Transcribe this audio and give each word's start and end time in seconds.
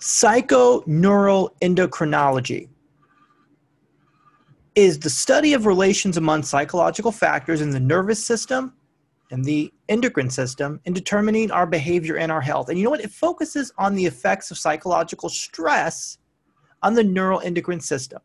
Psychoneural 0.00 1.50
endocrinology 1.60 2.68
is 4.74 4.98
the 4.98 5.10
study 5.10 5.52
of 5.52 5.66
relations 5.66 6.16
among 6.16 6.42
psychological 6.42 7.12
factors 7.12 7.60
in 7.60 7.68
the 7.68 7.80
nervous 7.80 8.24
system 8.24 8.72
and 9.30 9.44
the 9.44 9.70
endocrine 9.90 10.30
system 10.30 10.80
in 10.86 10.94
determining 10.94 11.50
our 11.50 11.66
behavior 11.66 12.16
and 12.16 12.32
our 12.32 12.40
health. 12.40 12.70
And 12.70 12.78
you 12.78 12.84
know 12.84 12.90
what? 12.90 13.02
It 13.02 13.10
focuses 13.10 13.72
on 13.76 13.94
the 13.94 14.06
effects 14.06 14.50
of 14.50 14.56
psychological 14.56 15.28
stress 15.28 16.16
on 16.82 16.94
the 16.94 17.04
neuroendocrine 17.04 17.82
system 17.82 18.22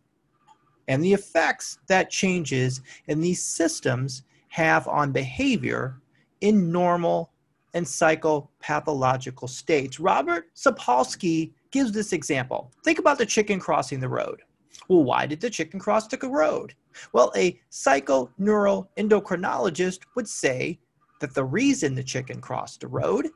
and 0.88 1.04
the 1.04 1.12
effects 1.12 1.78
that 1.88 2.10
changes 2.10 2.80
in 3.08 3.20
these 3.20 3.44
systems 3.44 4.24
have 4.48 4.88
on 4.88 5.12
behavior 5.12 6.00
in 6.40 6.72
normal 6.72 7.32
and 7.74 7.86
psychopathological 7.86 9.50
states. 9.50 10.00
Robert 10.00 10.48
Sapolsky 10.56 11.52
gives 11.76 11.92
this 11.92 12.14
example. 12.14 12.72
Think 12.86 13.00
about 13.00 13.18
the 13.18 13.26
chicken 13.26 13.60
crossing 13.60 14.00
the 14.00 14.08
road. 14.08 14.44
Well, 14.88 15.04
why 15.04 15.26
did 15.26 15.42
the 15.42 15.50
chicken 15.50 15.78
cross 15.78 16.08
the 16.08 16.18
road? 16.26 16.74
Well, 17.12 17.34
a 17.36 17.60
psychoneuroendocrinologist 17.70 20.00
would 20.16 20.30
say 20.30 20.80
that 21.20 21.34
the 21.34 21.44
reason 21.44 21.94
the 21.94 22.02
chicken 22.02 22.40
crossed 22.40 22.80
the 22.80 22.88
road 22.88 23.28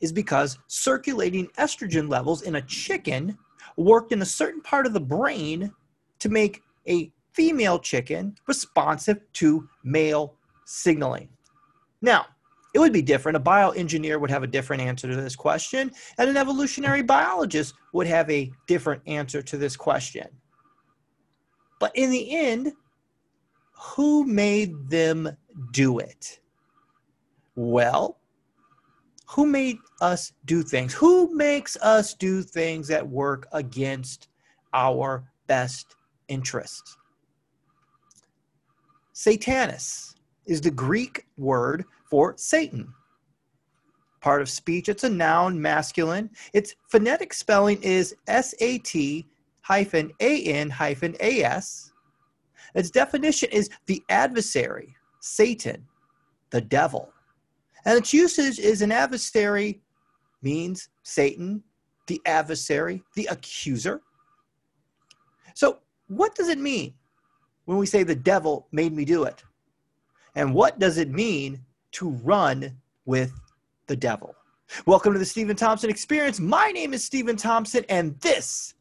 is 0.00 0.12
because 0.12 0.56
circulating 0.68 1.48
estrogen 1.58 2.08
levels 2.08 2.42
in 2.42 2.54
a 2.54 2.62
chicken 2.62 3.36
worked 3.76 4.12
in 4.12 4.22
a 4.22 4.26
certain 4.26 4.60
part 4.60 4.86
of 4.86 4.92
the 4.92 5.00
brain 5.00 5.72
to 6.20 6.28
make 6.28 6.62
a 6.86 7.10
female 7.32 7.80
chicken 7.80 8.36
responsive 8.46 9.18
to 9.32 9.68
male 9.82 10.36
signaling. 10.64 11.28
Now, 12.02 12.26
it 12.72 12.78
would 12.78 12.92
be 12.92 13.02
different. 13.02 13.36
A 13.36 13.40
bioengineer 13.40 14.20
would 14.20 14.30
have 14.30 14.42
a 14.42 14.46
different 14.46 14.82
answer 14.82 15.08
to 15.08 15.16
this 15.16 15.36
question, 15.36 15.90
and 16.18 16.30
an 16.30 16.36
evolutionary 16.36 17.02
biologist 17.02 17.74
would 17.92 18.06
have 18.06 18.30
a 18.30 18.50
different 18.66 19.02
answer 19.06 19.42
to 19.42 19.56
this 19.56 19.76
question. 19.76 20.28
But 21.78 21.92
in 21.94 22.10
the 22.10 22.36
end, 22.36 22.72
who 23.72 24.24
made 24.24 24.88
them 24.88 25.36
do 25.72 25.98
it? 25.98 26.40
Well, 27.56 28.18
who 29.26 29.46
made 29.46 29.78
us 30.00 30.32
do 30.44 30.62
things? 30.62 30.92
Who 30.92 31.34
makes 31.34 31.76
us 31.78 32.14
do 32.14 32.42
things 32.42 32.88
that 32.88 33.06
work 33.06 33.46
against 33.52 34.28
our 34.74 35.24
best 35.46 35.96
interests? 36.28 36.96
Satanas 39.14 40.14
is 40.46 40.60
the 40.60 40.70
Greek 40.70 41.26
word 41.36 41.84
for 42.10 42.34
Satan. 42.36 42.92
Part 44.20 44.42
of 44.42 44.50
speech, 44.50 44.88
it's 44.88 45.04
a 45.04 45.08
noun, 45.08 45.60
masculine. 45.60 46.28
Its 46.52 46.74
phonetic 46.88 47.32
spelling 47.32 47.80
is 47.82 48.14
S 48.26 48.54
A 48.60 48.78
T 48.78 49.26
hyphen 49.62 50.12
A 50.20 50.42
N 50.42 50.68
hyphen 50.68 51.16
A 51.20 51.42
S. 51.42 51.92
Its 52.74 52.90
definition 52.90 53.48
is 53.50 53.70
the 53.86 54.02
adversary, 54.10 54.94
Satan, 55.20 55.86
the 56.50 56.60
devil. 56.60 57.12
And 57.84 57.96
its 57.96 58.12
usage 58.12 58.58
is 58.58 58.82
an 58.82 58.92
adversary 58.92 59.80
means 60.42 60.88
Satan, 61.02 61.62
the 62.06 62.20
adversary, 62.26 63.02
the 63.14 63.26
accuser. 63.30 64.02
So, 65.54 65.78
what 66.08 66.34
does 66.34 66.48
it 66.48 66.58
mean 66.58 66.94
when 67.64 67.78
we 67.78 67.86
say 67.86 68.02
the 68.02 68.14
devil 68.14 68.66
made 68.72 68.92
me 68.92 69.04
do 69.04 69.24
it? 69.24 69.42
And 70.34 70.54
what 70.54 70.78
does 70.78 70.98
it 70.98 71.10
mean 71.10 71.64
to 71.92 72.10
run 72.10 72.76
with 73.04 73.32
the 73.86 73.96
devil. 73.96 74.34
Welcome 74.86 75.12
to 75.12 75.18
the 75.18 75.24
Steven 75.24 75.56
Thompson 75.56 75.90
Experience. 75.90 76.38
My 76.38 76.70
name 76.70 76.94
is 76.94 77.04
Steven 77.04 77.36
Thompson, 77.36 77.84
and 77.88 78.18
this 78.20 78.74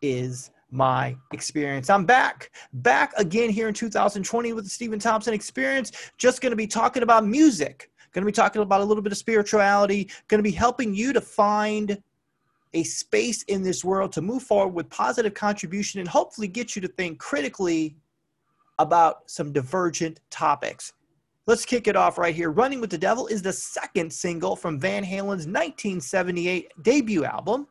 is 0.00 0.50
my 0.70 1.16
experience. 1.32 1.90
I'm 1.90 2.04
back, 2.04 2.50
back 2.72 3.12
again 3.16 3.50
here 3.50 3.68
in 3.68 3.74
2020 3.74 4.52
with 4.52 4.64
the 4.64 4.70
Steven 4.70 4.98
Thompson 4.98 5.34
Experience. 5.34 5.92
Just 6.16 6.40
going 6.40 6.50
to 6.50 6.56
be 6.56 6.66
talking 6.66 7.02
about 7.02 7.26
music, 7.26 7.90
going 8.12 8.22
to 8.22 8.26
be 8.26 8.32
talking 8.32 8.62
about 8.62 8.80
a 8.80 8.84
little 8.84 9.02
bit 9.02 9.12
of 9.12 9.18
spirituality, 9.18 10.10
going 10.28 10.38
to 10.38 10.42
be 10.42 10.50
helping 10.50 10.94
you 10.94 11.12
to 11.12 11.20
find 11.20 12.02
a 12.72 12.82
space 12.82 13.42
in 13.44 13.62
this 13.62 13.84
world 13.84 14.12
to 14.12 14.20
move 14.20 14.42
forward 14.42 14.74
with 14.74 14.90
positive 14.90 15.34
contribution 15.34 16.00
and 16.00 16.08
hopefully 16.08 16.48
get 16.48 16.74
you 16.74 16.82
to 16.82 16.88
think 16.88 17.18
critically 17.18 17.96
about 18.78 19.30
some 19.30 19.52
divergent 19.52 20.20
topics. 20.30 20.92
Let's 21.46 21.66
kick 21.66 21.88
it 21.88 21.96
off 21.96 22.16
right 22.16 22.34
here. 22.34 22.50
Running 22.50 22.80
with 22.80 22.90
the 22.90 22.98
Devil 22.98 23.26
is 23.26 23.42
the 23.42 23.52
second 23.52 24.10
single 24.10 24.56
from 24.56 24.80
Van 24.80 25.04
Halen's 25.04 25.46
1978 25.46 26.72
debut 26.82 27.24
album, 27.24 27.66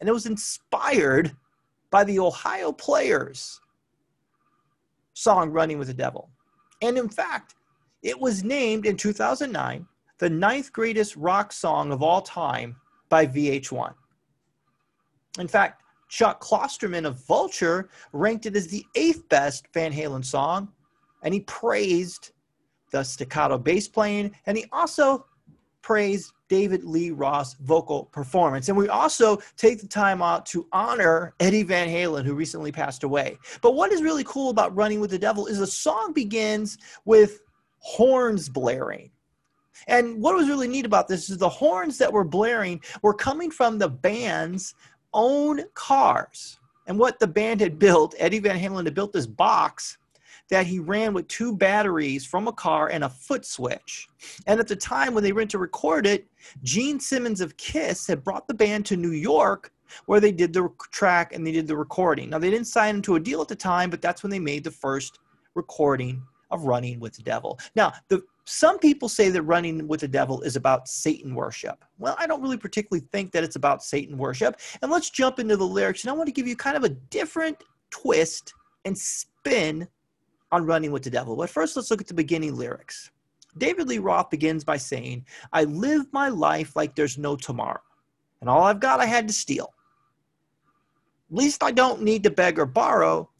and 0.00 0.08
it 0.08 0.12
was 0.12 0.26
inspired 0.26 1.36
by 1.90 2.04
the 2.04 2.18
Ohio 2.18 2.72
Players 2.72 3.60
song 5.12 5.50
Running 5.50 5.78
with 5.78 5.88
the 5.88 5.94
Devil. 5.94 6.30
And 6.80 6.96
in 6.96 7.08
fact, 7.08 7.54
it 8.02 8.18
was 8.18 8.44
named 8.44 8.86
in 8.86 8.96
2009 8.96 9.86
the 10.18 10.30
ninth 10.30 10.72
greatest 10.72 11.16
rock 11.16 11.52
song 11.52 11.92
of 11.92 12.02
all 12.02 12.22
time 12.22 12.76
by 13.10 13.26
VH1. 13.26 13.92
In 15.38 15.48
fact, 15.48 15.82
Chuck 16.08 16.42
Klosterman 16.42 17.06
of 17.06 17.26
Vulture 17.26 17.90
ranked 18.12 18.46
it 18.46 18.56
as 18.56 18.68
the 18.68 18.86
eighth 18.94 19.28
best 19.28 19.66
Van 19.74 19.92
Halen 19.92 20.24
song, 20.24 20.72
and 21.22 21.34
he 21.34 21.40
praised 21.40 22.30
the 22.96 23.04
staccato 23.04 23.58
bass 23.58 23.88
playing, 23.88 24.34
and 24.46 24.56
he 24.56 24.64
also 24.72 25.26
praised 25.82 26.32
David 26.48 26.84
Lee 26.84 27.10
Roth 27.10 27.56
vocal 27.60 28.04
performance. 28.06 28.68
And 28.68 28.76
we 28.76 28.88
also 28.88 29.38
take 29.56 29.80
the 29.80 29.86
time 29.86 30.22
out 30.22 30.46
to 30.46 30.66
honor 30.72 31.34
Eddie 31.40 31.62
Van 31.62 31.88
Halen, 31.88 32.24
who 32.24 32.34
recently 32.34 32.72
passed 32.72 33.04
away. 33.04 33.38
But 33.62 33.74
what 33.74 33.92
is 33.92 34.02
really 34.02 34.24
cool 34.24 34.50
about 34.50 34.74
Running 34.74 35.00
with 35.00 35.10
the 35.10 35.18
Devil 35.18 35.46
is 35.46 35.58
the 35.58 35.66
song 35.66 36.12
begins 36.12 36.78
with 37.04 37.40
horns 37.78 38.48
blaring. 38.48 39.10
And 39.88 40.20
what 40.20 40.34
was 40.34 40.48
really 40.48 40.68
neat 40.68 40.86
about 40.86 41.06
this 41.06 41.28
is 41.30 41.38
the 41.38 41.48
horns 41.48 41.98
that 41.98 42.12
were 42.12 42.24
blaring 42.24 42.80
were 43.02 43.14
coming 43.14 43.50
from 43.50 43.78
the 43.78 43.88
band's 43.88 44.74
own 45.12 45.62
cars. 45.74 46.58
And 46.86 46.98
what 46.98 47.18
the 47.18 47.26
band 47.26 47.60
had 47.60 47.78
built, 47.78 48.14
Eddie 48.18 48.38
Van 48.38 48.58
Halen 48.58 48.84
had 48.84 48.94
built 48.94 49.12
this 49.12 49.26
box 49.26 49.98
that 50.50 50.66
he 50.66 50.78
ran 50.78 51.12
with 51.12 51.28
two 51.28 51.56
batteries 51.56 52.24
from 52.24 52.48
a 52.48 52.52
car 52.52 52.88
and 52.88 53.04
a 53.04 53.08
foot 53.08 53.44
switch. 53.44 54.08
And 54.46 54.60
at 54.60 54.68
the 54.68 54.76
time 54.76 55.14
when 55.14 55.24
they 55.24 55.32
went 55.32 55.50
to 55.52 55.58
record 55.58 56.06
it, 56.06 56.26
Gene 56.62 57.00
Simmons 57.00 57.40
of 57.40 57.56
Kiss 57.56 58.06
had 58.06 58.22
brought 58.22 58.46
the 58.46 58.54
band 58.54 58.86
to 58.86 58.96
New 58.96 59.12
York 59.12 59.72
where 60.06 60.20
they 60.20 60.32
did 60.32 60.52
the 60.52 60.68
track 60.90 61.32
and 61.32 61.46
they 61.46 61.52
did 61.52 61.66
the 61.66 61.76
recording. 61.76 62.30
Now, 62.30 62.38
they 62.38 62.50
didn't 62.50 62.66
sign 62.66 62.96
into 62.96 63.14
a 63.16 63.20
deal 63.20 63.40
at 63.40 63.48
the 63.48 63.56
time, 63.56 63.88
but 63.88 64.02
that's 64.02 64.22
when 64.22 64.30
they 64.30 64.38
made 64.38 64.64
the 64.64 64.70
first 64.70 65.20
recording 65.54 66.22
of 66.50 66.64
Running 66.64 67.00
with 67.00 67.14
the 67.14 67.22
Devil. 67.22 67.58
Now, 67.74 67.92
the 68.08 68.22
some 68.48 68.78
people 68.78 69.08
say 69.08 69.28
that 69.28 69.42
running 69.42 69.88
with 69.88 70.00
the 70.00 70.08
devil 70.08 70.40
is 70.42 70.54
about 70.54 70.86
Satan 70.86 71.34
worship. 71.34 71.84
Well, 71.98 72.14
I 72.16 72.28
don't 72.28 72.40
really 72.40 72.56
particularly 72.56 73.04
think 73.10 73.32
that 73.32 73.42
it's 73.42 73.56
about 73.56 73.82
Satan 73.82 74.16
worship. 74.16 74.60
And 74.80 74.90
let's 74.90 75.10
jump 75.10 75.40
into 75.40 75.56
the 75.56 75.66
lyrics. 75.66 76.04
And 76.04 76.10
I 76.10 76.14
want 76.14 76.28
to 76.28 76.32
give 76.32 76.46
you 76.46 76.54
kind 76.54 76.76
of 76.76 76.84
a 76.84 76.90
different 76.90 77.64
twist 77.90 78.54
and 78.84 78.96
spin 78.96 79.88
on 80.52 80.66
Running 80.66 80.92
with 80.92 81.02
the 81.02 81.10
Devil. 81.10 81.36
But 81.36 81.50
first, 81.50 81.76
let's 81.76 81.90
look 81.90 82.00
at 82.00 82.06
the 82.06 82.14
beginning 82.14 82.56
lyrics. 82.56 83.10
David 83.58 83.88
Lee 83.88 83.98
Roth 83.98 84.30
begins 84.30 84.64
by 84.64 84.76
saying, 84.76 85.24
I 85.52 85.64
live 85.64 86.06
my 86.12 86.28
life 86.28 86.76
like 86.76 86.94
there's 86.94 87.16
no 87.16 87.36
tomorrow, 87.36 87.80
and 88.40 88.50
all 88.50 88.62
I've 88.62 88.80
got 88.80 89.00
I 89.00 89.06
had 89.06 89.26
to 89.28 89.34
steal. 89.34 89.72
At 91.30 91.36
least 91.36 91.62
I 91.62 91.72
don't 91.72 92.02
need 92.02 92.22
to 92.24 92.30
beg 92.30 92.58
or 92.58 92.66
borrow. 92.66 93.30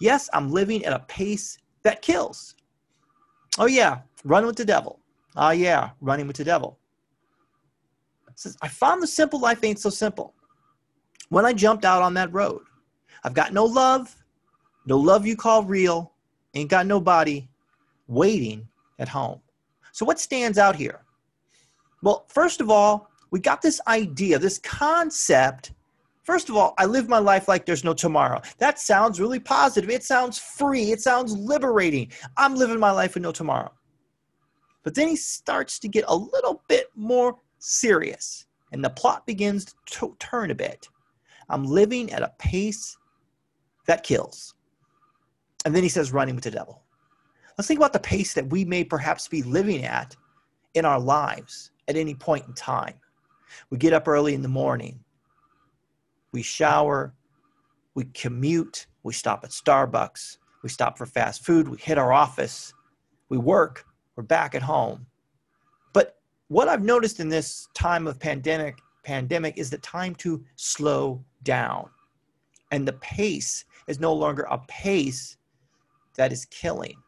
Yes, 0.00 0.28
I'm 0.32 0.50
living 0.50 0.84
at 0.84 0.92
a 0.92 1.00
pace 1.00 1.58
that 1.82 2.02
kills. 2.02 2.56
Oh, 3.58 3.66
yeah, 3.66 4.00
run 4.24 4.44
with 4.44 4.56
the 4.56 4.64
devil. 4.64 5.00
Ah, 5.36 5.48
oh, 5.48 5.50
yeah, 5.52 5.90
running 6.00 6.26
with 6.26 6.36
the 6.36 6.44
devil. 6.44 6.78
Says, 8.34 8.56
I 8.62 8.68
found 8.68 9.02
the 9.02 9.06
simple 9.06 9.38
life 9.38 9.62
ain't 9.62 9.78
so 9.78 9.90
simple. 9.90 10.34
When 11.28 11.44
I 11.44 11.52
jumped 11.52 11.84
out 11.84 12.00
on 12.00 12.14
that 12.14 12.32
road, 12.32 12.62
I've 13.22 13.34
got 13.34 13.52
no 13.52 13.66
love, 13.66 14.16
no 14.86 14.96
love 14.96 15.26
you 15.26 15.36
call 15.36 15.62
real, 15.62 16.12
ain't 16.54 16.70
got 16.70 16.86
nobody 16.86 17.48
waiting 18.08 18.68
at 18.98 19.08
home. 19.08 19.40
So, 19.92 20.04
what 20.04 20.20
stands 20.20 20.58
out 20.58 20.76
here? 20.76 21.04
Well, 22.02 22.26
first 22.28 22.60
of 22.60 22.70
all, 22.70 23.08
we 23.30 23.40
got 23.40 23.62
this 23.62 23.80
idea, 23.86 24.38
this 24.38 24.58
concept. 24.58 25.72
First 26.22 26.48
of 26.48 26.56
all, 26.56 26.74
I 26.78 26.86
live 26.86 27.08
my 27.08 27.18
life 27.18 27.48
like 27.48 27.66
there's 27.66 27.84
no 27.84 27.94
tomorrow. 27.94 28.40
That 28.58 28.78
sounds 28.78 29.20
really 29.20 29.40
positive. 29.40 29.90
It 29.90 30.04
sounds 30.04 30.38
free. 30.38 30.92
It 30.92 31.00
sounds 31.00 31.36
liberating. 31.36 32.12
I'm 32.36 32.54
living 32.54 32.78
my 32.78 32.90
life 32.90 33.14
with 33.14 33.22
no 33.22 33.32
tomorrow. 33.32 33.72
But 34.82 34.94
then 34.94 35.08
he 35.08 35.16
starts 35.16 35.78
to 35.80 35.88
get 35.88 36.04
a 36.08 36.16
little 36.16 36.62
bit 36.68 36.86
more 36.94 37.36
serious, 37.58 38.46
and 38.72 38.84
the 38.84 38.90
plot 38.90 39.26
begins 39.26 39.74
to 39.86 40.16
turn 40.18 40.50
a 40.50 40.54
bit. 40.54 40.88
I'm 41.48 41.64
living 41.64 42.12
at 42.12 42.22
a 42.22 42.32
pace 42.38 42.96
that 43.86 44.02
kills. 44.02 44.54
And 45.64 45.74
then 45.74 45.82
he 45.82 45.88
says, 45.88 46.12
running 46.12 46.34
with 46.34 46.44
the 46.44 46.50
devil. 46.50 46.82
Let's 47.58 47.68
think 47.68 47.80
about 47.80 47.92
the 47.92 47.98
pace 47.98 48.32
that 48.34 48.48
we 48.48 48.64
may 48.64 48.84
perhaps 48.84 49.28
be 49.28 49.42
living 49.42 49.84
at 49.84 50.16
in 50.74 50.84
our 50.84 50.98
lives 50.98 51.70
at 51.88 51.96
any 51.96 52.14
point 52.14 52.46
in 52.46 52.54
time. 52.54 52.94
We 53.68 53.78
get 53.78 53.92
up 53.92 54.08
early 54.08 54.34
in 54.34 54.42
the 54.42 54.48
morning. 54.48 55.00
we 56.32 56.42
shower, 56.42 57.12
we 57.94 58.04
commute, 58.14 58.86
we 59.02 59.12
stop 59.12 59.44
at 59.44 59.50
Starbucks, 59.50 60.38
we 60.62 60.68
stop 60.68 60.96
for 60.96 61.06
fast 61.06 61.44
food, 61.44 61.68
we 61.68 61.76
hit 61.78 61.98
our 61.98 62.12
office, 62.12 62.72
we 63.28 63.38
work, 63.38 63.84
we're 64.16 64.22
back 64.22 64.54
at 64.54 64.62
home. 64.62 65.06
But 65.92 66.16
what 66.48 66.68
I've 66.68 66.82
noticed 66.82 67.20
in 67.20 67.28
this 67.28 67.68
time 67.74 68.06
of 68.06 68.18
pandemic 68.18 68.78
pandemic 69.02 69.56
is 69.56 69.70
the 69.70 69.78
time 69.78 70.14
to 70.16 70.44
slow 70.56 71.24
down. 71.42 71.88
And 72.70 72.86
the 72.86 72.92
pace 72.94 73.64
is 73.86 73.98
no 73.98 74.12
longer 74.12 74.46
a 74.50 74.58
pace 74.68 75.38
that 76.20 76.34
is 76.34 76.44
killing. 76.44 76.98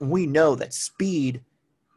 We 0.00 0.26
know 0.26 0.54
that 0.54 0.74
speed 0.74 1.42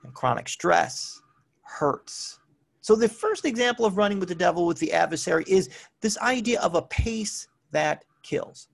and 0.05 0.13
chronic 0.13 0.47
stress 0.47 1.21
hurts. 1.61 2.39
So, 2.79 2.95
the 2.95 3.09
first 3.09 3.43
example 3.43 3.85
of 3.85 3.97
running 3.97 4.17
with 4.17 4.29
the 4.29 4.35
devil 4.35 4.65
with 4.65 4.79
the 4.79 4.93
adversary 4.93 5.43
is 5.45 5.69
this 5.99 6.17
idea 6.19 6.61
of 6.61 6.75
a 6.75 6.83
pace 6.83 7.49
that 7.71 8.05
kills. 8.23 8.69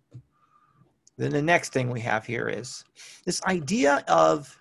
Then 1.18 1.32
the 1.32 1.42
next 1.42 1.74
thing 1.74 1.90
we 1.90 2.00
have 2.02 2.28
here 2.28 2.48
is 2.48 2.84
this 3.26 3.42
idea 3.46 4.06
of 4.08 4.56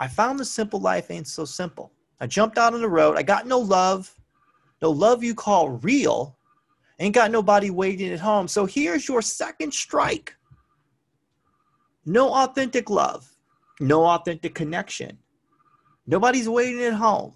I 0.00 0.06
found 0.06 0.38
the 0.38 0.44
simple 0.44 0.80
life 0.80 1.10
ain't 1.10 1.28
so 1.28 1.46
simple. 1.46 1.92
I 2.20 2.26
jumped 2.26 2.58
out 2.58 2.74
on 2.74 2.82
the 2.82 2.88
road. 2.88 3.16
I 3.16 3.22
got 3.22 3.46
no 3.46 3.58
love, 3.58 4.14
no 4.82 4.90
love 4.90 5.24
you 5.24 5.34
call 5.34 5.70
real. 5.70 6.36
Ain't 7.00 7.14
got 7.14 7.30
nobody 7.30 7.70
waiting 7.70 8.12
at 8.12 8.20
home. 8.20 8.46
So 8.46 8.66
here's 8.66 9.08
your 9.08 9.22
second 9.22 9.72
strike. 9.72 10.36
No 12.04 12.32
authentic 12.32 12.90
love, 12.90 13.26
no 13.80 14.04
authentic 14.04 14.54
connection. 14.54 15.18
Nobody's 16.06 16.48
waiting 16.48 16.82
at 16.82 16.92
home. 16.92 17.34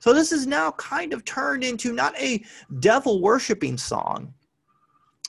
So 0.00 0.12
this 0.12 0.32
is 0.32 0.46
now 0.46 0.72
kind 0.72 1.12
of 1.12 1.24
turned 1.24 1.62
into 1.62 1.92
not 1.92 2.18
a 2.20 2.44
devil 2.80 3.22
worshiping 3.22 3.76
song, 3.76 4.34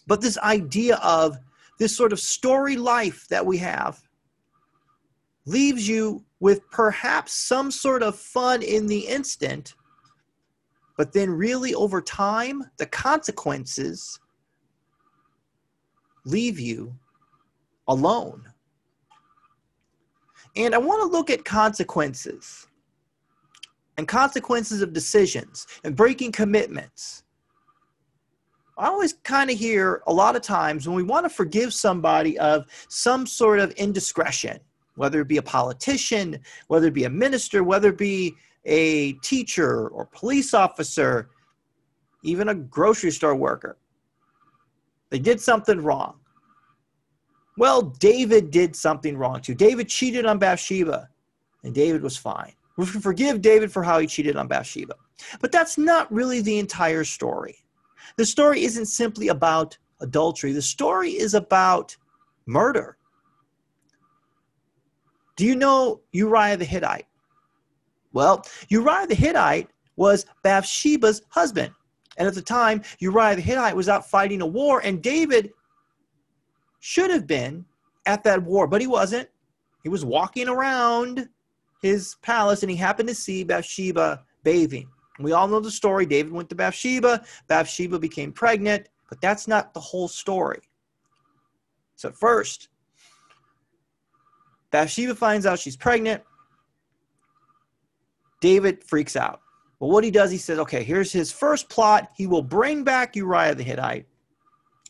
but 0.07 0.21
this 0.21 0.37
idea 0.39 0.95
of 1.03 1.37
this 1.77 1.95
sort 1.95 2.11
of 2.11 2.19
story 2.19 2.75
life 2.75 3.27
that 3.29 3.45
we 3.45 3.57
have 3.57 4.01
leaves 5.45 5.87
you 5.87 6.23
with 6.39 6.69
perhaps 6.71 7.33
some 7.33 7.71
sort 7.71 8.03
of 8.03 8.17
fun 8.17 8.61
in 8.61 8.87
the 8.87 8.99
instant, 8.99 9.75
but 10.99 11.13
then 11.13 11.29
really 11.29 11.73
over 11.73 12.01
time, 12.01 12.61
the 12.75 12.85
consequences 12.85 14.19
leave 16.25 16.59
you 16.59 16.93
alone. 17.87 18.43
And 20.57 20.75
I 20.75 20.77
want 20.77 21.01
to 21.01 21.07
look 21.07 21.29
at 21.29 21.45
consequences 21.45 22.67
and 23.97 24.09
consequences 24.09 24.81
of 24.81 24.91
decisions 24.91 25.67
and 25.85 25.95
breaking 25.95 26.33
commitments. 26.33 27.23
I 28.77 28.87
always 28.87 29.13
kind 29.23 29.49
of 29.49 29.57
hear 29.57 30.01
a 30.05 30.11
lot 30.11 30.35
of 30.35 30.41
times 30.41 30.85
when 30.85 30.97
we 30.97 31.03
want 31.03 31.23
to 31.23 31.29
forgive 31.29 31.73
somebody 31.73 32.37
of 32.39 32.65
some 32.89 33.25
sort 33.25 33.61
of 33.61 33.71
indiscretion, 33.71 34.59
whether 34.95 35.21
it 35.21 35.29
be 35.29 35.37
a 35.37 35.41
politician, 35.41 36.39
whether 36.67 36.87
it 36.87 36.93
be 36.93 37.05
a 37.05 37.09
minister, 37.09 37.63
whether 37.63 37.87
it 37.87 37.97
be 37.97 38.35
a 38.69 39.13
teacher 39.13 39.89
or 39.89 40.05
police 40.05 40.53
officer, 40.53 41.31
even 42.23 42.49
a 42.49 42.55
grocery 42.55 43.11
store 43.11 43.35
worker. 43.35 43.77
They 45.09 45.17
did 45.19 45.41
something 45.41 45.81
wrong. 45.81 46.19
Well, 47.57 47.81
David 47.81 48.51
did 48.51 48.75
something 48.75 49.17
wrong 49.17 49.41
too. 49.41 49.55
David 49.55 49.89
cheated 49.89 50.25
on 50.25 50.37
Bathsheba, 50.37 51.09
and 51.63 51.73
David 51.73 52.03
was 52.03 52.15
fine. 52.15 52.53
We 52.77 52.85
can 52.85 53.01
forgive 53.01 53.41
David 53.41 53.71
for 53.71 53.83
how 53.83 53.99
he 53.99 54.07
cheated 54.07 54.37
on 54.37 54.47
Bathsheba. 54.47 54.93
But 55.41 55.51
that's 55.51 55.77
not 55.77 56.09
really 56.13 56.39
the 56.39 56.59
entire 56.59 57.03
story. 57.03 57.57
The 58.17 58.25
story 58.25 58.63
isn't 58.63 58.85
simply 58.85 59.27
about 59.27 59.77
adultery, 59.99 60.53
the 60.53 60.61
story 60.61 61.11
is 61.11 61.33
about 61.33 61.97
murder. 62.45 62.97
Do 65.35 65.45
you 65.45 65.55
know 65.55 66.01
Uriah 66.11 66.55
the 66.55 66.65
Hittite? 66.65 67.08
Well, 68.13 68.45
Uriah 68.69 69.07
the 69.07 69.15
Hittite 69.15 69.69
was 69.95 70.25
Bathsheba's 70.43 71.21
husband. 71.29 71.73
And 72.17 72.27
at 72.27 72.33
the 72.33 72.41
time, 72.41 72.81
Uriah 72.99 73.35
the 73.35 73.41
Hittite 73.41 73.75
was 73.75 73.89
out 73.89 74.09
fighting 74.09 74.41
a 74.41 74.47
war, 74.47 74.81
and 74.83 75.01
David 75.01 75.51
should 76.79 77.09
have 77.09 77.27
been 77.27 77.65
at 78.05 78.23
that 78.23 78.43
war, 78.43 78.67
but 78.67 78.81
he 78.81 78.87
wasn't. 78.87 79.29
He 79.83 79.89
was 79.89 80.03
walking 80.03 80.49
around 80.49 81.29
his 81.81 82.15
palace 82.21 82.63
and 82.63 82.69
he 82.69 82.75
happened 82.75 83.07
to 83.09 83.15
see 83.15 83.43
Bathsheba 83.43 84.23
bathing. 84.43 84.89
We 85.19 85.31
all 85.33 85.47
know 85.47 85.59
the 85.59 85.71
story. 85.71 86.05
David 86.05 86.31
went 86.31 86.49
to 86.49 86.55
Bathsheba. 86.55 87.23
Bathsheba 87.47 87.99
became 87.99 88.31
pregnant, 88.31 88.87
but 89.09 89.19
that's 89.21 89.47
not 89.47 89.73
the 89.73 89.79
whole 89.79 90.07
story. 90.07 90.61
So, 91.95 92.11
first, 92.11 92.69
Bathsheba 94.71 95.15
finds 95.15 95.45
out 95.45 95.59
she's 95.59 95.75
pregnant. 95.75 96.23
David 98.39 98.83
freaks 98.83 99.15
out. 99.15 99.41
But 99.79 99.87
what 99.87 100.03
he 100.03 100.11
does, 100.11 100.31
he 100.31 100.37
says, 100.37 100.59
okay, 100.59 100.83
here's 100.83 101.11
his 101.11 101.31
first 101.31 101.69
plot. 101.69 102.09
He 102.15 102.27
will 102.27 102.41
bring 102.41 102.83
back 102.83 103.15
Uriah 103.15 103.55
the 103.55 103.63
Hittite 103.63 104.05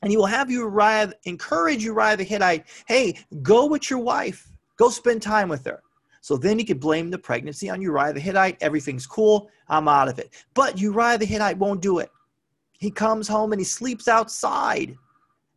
and 0.02 0.12
he 0.12 0.18
will 0.18 0.26
have 0.26 0.50
Uriah 0.50 1.14
encourage 1.26 1.84
Uriah 1.84 2.18
the 2.18 2.24
Hittite, 2.24 2.66
hey, 2.88 3.18
go 3.42 3.66
with 3.66 3.90
your 3.90 4.00
wife, 4.00 4.50
go 4.78 4.90
spend 4.90 5.22
time 5.22 5.50
with 5.50 5.66
her. 5.66 5.82
So 6.22 6.38
then 6.38 6.60
he 6.60 6.66
could 6.66 6.80
blame 6.80 7.10
the 7.10 7.18
pregnancy 7.18 7.70
on 7.70 7.82
Uriah 7.82 8.14
the 8.14 8.20
Hittite. 8.20 8.58
Everything's 8.62 9.08
cool. 9.08 9.50
I'm 9.68 9.88
out 9.88 10.10
of 10.10 10.20
it. 10.20 10.34
But 10.54 10.80
Uriah 10.80 11.18
the 11.18 11.26
Hittite 11.26 11.58
won't 11.58 11.82
do 11.82 12.00
it. 12.00 12.12
He 12.78 12.92
comes 12.92 13.28
home 13.28 13.52
and 13.52 13.60
he 13.60 13.66
sleeps 13.66 14.08
outside 14.08 14.96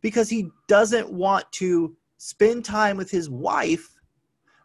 because 0.01 0.29
he 0.29 0.49
doesn't 0.67 1.11
want 1.11 1.49
to 1.53 1.95
spend 2.17 2.65
time 2.65 2.97
with 2.97 3.09
his 3.09 3.29
wife 3.29 3.89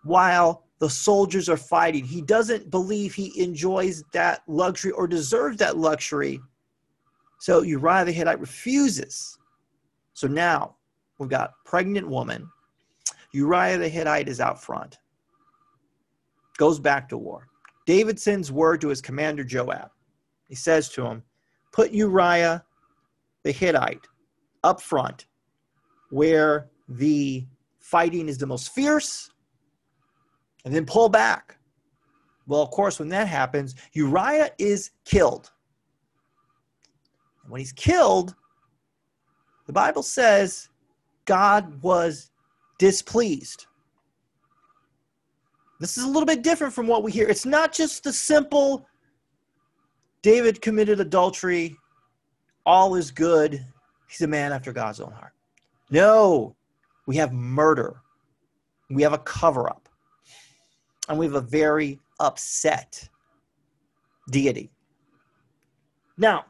while 0.02 0.64
the 0.78 0.88
soldiers 0.88 1.48
are 1.48 1.56
fighting. 1.56 2.04
He 2.04 2.22
doesn't 2.22 2.70
believe 2.70 3.14
he 3.14 3.40
enjoys 3.42 4.02
that 4.12 4.42
luxury 4.46 4.92
or 4.92 5.06
deserves 5.06 5.56
that 5.58 5.76
luxury. 5.76 6.40
So 7.40 7.62
Uriah 7.62 8.04
the 8.04 8.12
Hittite 8.12 8.40
refuses. 8.40 9.38
So 10.14 10.26
now 10.26 10.76
we've 11.18 11.28
got 11.28 11.52
pregnant 11.64 12.08
woman. 12.08 12.48
Uriah 13.32 13.78
the 13.78 13.88
Hittite 13.88 14.28
is 14.28 14.40
out 14.40 14.62
front 14.62 14.98
goes 16.58 16.78
back 16.78 17.08
to 17.08 17.16
war. 17.16 17.48
David 17.86 18.20
sends 18.20 18.52
word 18.52 18.82
to 18.82 18.88
his 18.88 19.00
commander 19.00 19.44
Joab. 19.44 19.90
He 20.48 20.54
says 20.54 20.90
to 20.90 21.06
him, 21.06 21.22
Put 21.72 21.92
Uriah 21.92 22.62
the 23.44 23.52
Hittite 23.52 24.06
up 24.64 24.82
front 24.82 25.26
where 26.10 26.68
the 26.88 27.46
fighting 27.78 28.28
is 28.28 28.36
the 28.36 28.46
most 28.46 28.74
fierce, 28.74 29.30
and 30.64 30.74
then 30.74 30.84
pull 30.84 31.08
back. 31.08 31.56
Well, 32.46 32.62
of 32.62 32.70
course, 32.70 32.98
when 32.98 33.08
that 33.10 33.28
happens, 33.28 33.74
Uriah 33.92 34.50
is 34.58 34.90
killed. 35.04 35.50
And 37.42 37.52
when 37.52 37.60
he's 37.60 37.72
killed, 37.72 38.34
the 39.66 39.72
Bible 39.72 40.02
says 40.02 40.70
God 41.26 41.82
was 41.82 42.30
displeased. 42.78 43.66
This 45.80 45.96
is 45.96 46.04
a 46.04 46.08
little 46.08 46.26
bit 46.26 46.42
different 46.42 46.72
from 46.72 46.86
what 46.86 47.02
we 47.02 47.12
hear. 47.12 47.28
It's 47.28 47.46
not 47.46 47.72
just 47.72 48.02
the 48.02 48.12
simple 48.12 48.86
David 50.22 50.60
committed 50.60 51.00
adultery, 51.00 51.76
all 52.66 52.96
is 52.96 53.10
good, 53.10 53.64
he's 54.08 54.20
a 54.22 54.26
man 54.26 54.52
after 54.52 54.72
God's 54.72 55.00
own 55.00 55.12
heart. 55.12 55.32
No, 55.90 56.56
we 57.06 57.16
have 57.16 57.32
murder, 57.32 58.00
we 58.90 59.02
have 59.02 59.12
a 59.12 59.18
cover 59.18 59.70
up, 59.70 59.87
and 61.08 61.18
we 61.18 61.26
have 61.26 61.34
a 61.34 61.40
very 61.40 61.98
upset 62.20 63.08
deity. 64.30 64.70
Now, 66.16 66.46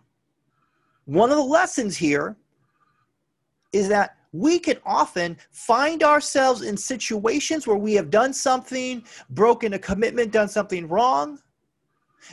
one 1.04 1.30
of 1.30 1.36
the 1.36 1.42
lessons 1.42 1.96
here 1.96 2.36
is 3.72 3.88
that 3.88 4.16
we 4.32 4.58
can 4.58 4.76
often 4.84 5.36
find 5.52 6.02
ourselves 6.02 6.62
in 6.62 6.76
situations 6.76 7.66
where 7.66 7.76
we 7.76 7.94
have 7.94 8.10
done 8.10 8.32
something, 8.32 9.04
broken 9.30 9.72
a 9.74 9.78
commitment, 9.78 10.32
done 10.32 10.48
something 10.48 10.86
wrong, 10.88 11.38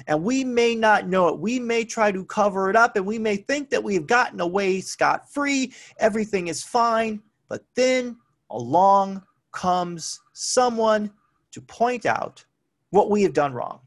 and 0.07 0.23
we 0.23 0.43
may 0.43 0.75
not 0.75 1.07
know 1.07 1.29
it. 1.29 1.39
We 1.39 1.59
may 1.59 1.85
try 1.85 2.11
to 2.11 2.25
cover 2.25 2.69
it 2.69 2.75
up 2.75 2.95
and 2.95 3.05
we 3.05 3.19
may 3.19 3.37
think 3.37 3.69
that 3.69 3.83
we've 3.83 4.07
gotten 4.07 4.41
away 4.41 4.81
scot 4.81 5.31
free, 5.31 5.73
everything 5.99 6.47
is 6.47 6.63
fine, 6.63 7.21
but 7.47 7.63
then 7.75 8.17
along 8.49 9.23
comes 9.51 10.19
someone 10.33 11.11
to 11.55 11.61
point 11.61 12.05
out 12.05 12.43
what 12.89 13.09
we 13.09 13.23
have 13.23 13.31
done 13.31 13.53
wrong. 13.53 13.79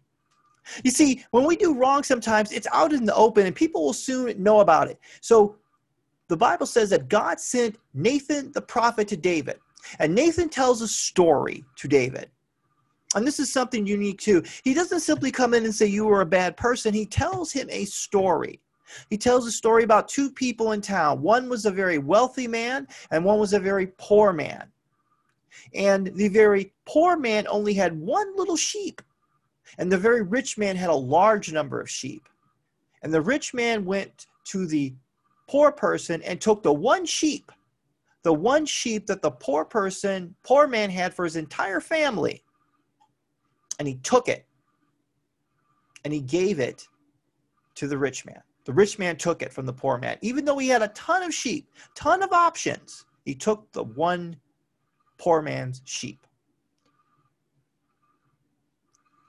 You 0.85 0.91
see, 0.91 1.23
when 1.33 1.45
we 1.45 1.55
do 1.55 1.75
wrong, 1.75 2.03
sometimes 2.03 2.51
it's 2.51 2.67
out 2.73 2.95
in 2.95 3.05
the 3.05 3.15
open 3.15 3.47
and 3.47 3.55
people 3.55 3.85
will 3.85 3.93
soon 3.93 4.43
know 4.43 4.61
about 4.61 4.89
it. 4.89 4.99
So 5.21 5.57
the 6.29 6.37
Bible 6.37 6.65
says 6.65 6.89
that 6.91 7.11
God 7.11 7.39
sent 7.39 7.77
Nathan 7.93 8.53
the 8.53 8.63
prophet 8.63 9.07
to 9.09 9.19
David. 9.19 9.59
And 9.99 10.15
Nathan 10.15 10.49
tells 10.49 10.81
a 10.81 10.89
story 10.89 11.63
to 11.77 11.89
David. 11.89 12.31
and 13.15 13.27
this 13.27 13.39
is 13.39 13.53
something 13.53 13.87
unique 13.87 14.19
too. 14.19 14.43
He 14.65 14.73
doesn't 14.73 15.01
simply 15.01 15.31
come 15.31 15.53
in 15.53 15.65
and 15.65 15.75
say 15.75 15.87
you 15.87 16.07
were 16.07 16.23
a 16.23 16.27
bad 16.27 16.57
person. 16.57 16.95
He 16.95 17.07
tells 17.07 17.53
him 17.53 17.69
a 17.71 17.85
story. 17.85 18.61
He 19.11 19.19
tells 19.19 19.47
a 19.47 19.53
story 19.53 19.85
about 19.85 20.09
two 20.09 20.31
people 20.31 20.73
in 20.73 20.81
town. 20.81 21.21
One 21.21 21.51
was 21.51 21.67
a 21.67 21.71
very 21.71 21.99
wealthy 21.99 22.49
man, 22.49 22.89
and 23.11 23.25
one 23.25 23.39
was 23.39 23.53
a 23.53 23.61
very 23.61 23.89
poor 23.99 24.33
man. 24.33 24.71
And 25.75 26.09
the 26.15 26.29
very 26.29 26.73
poor 26.87 27.17
man 27.17 27.47
only 27.49 27.75
had 27.75 27.99
one 27.99 28.37
little 28.37 28.57
sheep, 28.57 29.03
and 29.79 29.91
the 29.91 29.99
very 29.99 30.23
rich 30.23 30.59
man 30.59 30.77
had 30.77 30.91
a 30.91 30.95
large 30.95 31.53
number 31.53 31.81
of 31.81 31.91
sheep. 31.91 32.29
And 33.03 33.13
the 33.13 33.21
rich 33.21 33.55
man 33.55 33.85
went 33.85 34.27
to 34.47 34.67
the 34.67 34.95
poor 35.49 35.73
person 35.73 36.23
and 36.23 36.41
took 36.41 36.63
the 36.63 36.73
one 36.73 37.07
sheep, 37.07 37.53
the 38.23 38.33
one 38.33 38.67
sheep 38.67 39.07
that 39.07 39.23
the 39.23 39.31
poor 39.31 39.65
person, 39.65 40.35
poor 40.43 40.67
man 40.67 40.91
had 40.91 41.15
for 41.15 41.25
his 41.25 41.37
entire 41.37 41.81
family. 41.81 42.43
And 43.79 43.87
he 43.87 43.97
took 43.97 44.29
it 44.29 44.47
and 46.05 46.13
he 46.13 46.21
gave 46.21 46.59
it 46.59 46.87
to 47.77 47.87
the 47.87 47.99
rich 47.99 48.27
man. 48.27 48.43
The 48.65 48.73
rich 48.73 48.99
man 48.99 49.17
took 49.17 49.41
it 49.41 49.53
from 49.53 49.67
the 49.67 49.73
poor 49.73 49.99
man. 49.99 50.19
Even 50.21 50.45
though 50.45 50.59
he 50.59 50.69
had 50.69 50.83
a 50.83 50.89
ton 50.89 51.23
of 51.23 51.33
sheep, 51.33 51.71
ton 51.95 52.23
of 52.23 52.33
options, 52.33 53.07
he 53.25 53.35
took 53.35 53.71
the 53.73 53.85
one 53.85 54.37
poor 55.19 55.43
man's 55.43 55.83
sheep. 55.85 56.27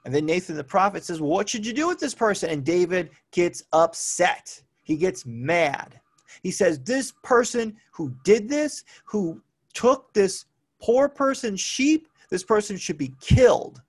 And 0.04 0.14
then 0.14 0.26
Nathan 0.26 0.56
the 0.56 0.64
prophet 0.64 1.04
says, 1.04 1.20
What 1.20 1.48
should 1.48 1.66
you 1.66 1.72
do 1.72 1.88
with 1.88 1.98
this 1.98 2.14
person? 2.14 2.50
And 2.50 2.64
David 2.64 3.10
gets 3.32 3.64
upset. 3.72 4.62
He 4.82 4.96
gets 4.96 5.26
mad. 5.26 6.00
He 6.42 6.50
says, 6.50 6.78
This 6.80 7.12
person 7.22 7.76
who 7.92 8.14
did 8.24 8.48
this, 8.48 8.84
who 9.04 9.40
took 9.74 10.12
this 10.14 10.46
poor 10.80 11.08
person's 11.08 11.60
sheep, 11.60 12.08
this 12.30 12.44
person 12.44 12.76
should 12.76 12.98
be 12.98 13.12
killed 13.20 13.82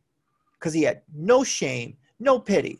because 0.59 0.73
he 0.73 0.83
had 0.83 1.01
no 1.15 1.43
shame, 1.43 1.95
no 2.19 2.37
pity. 2.39 2.79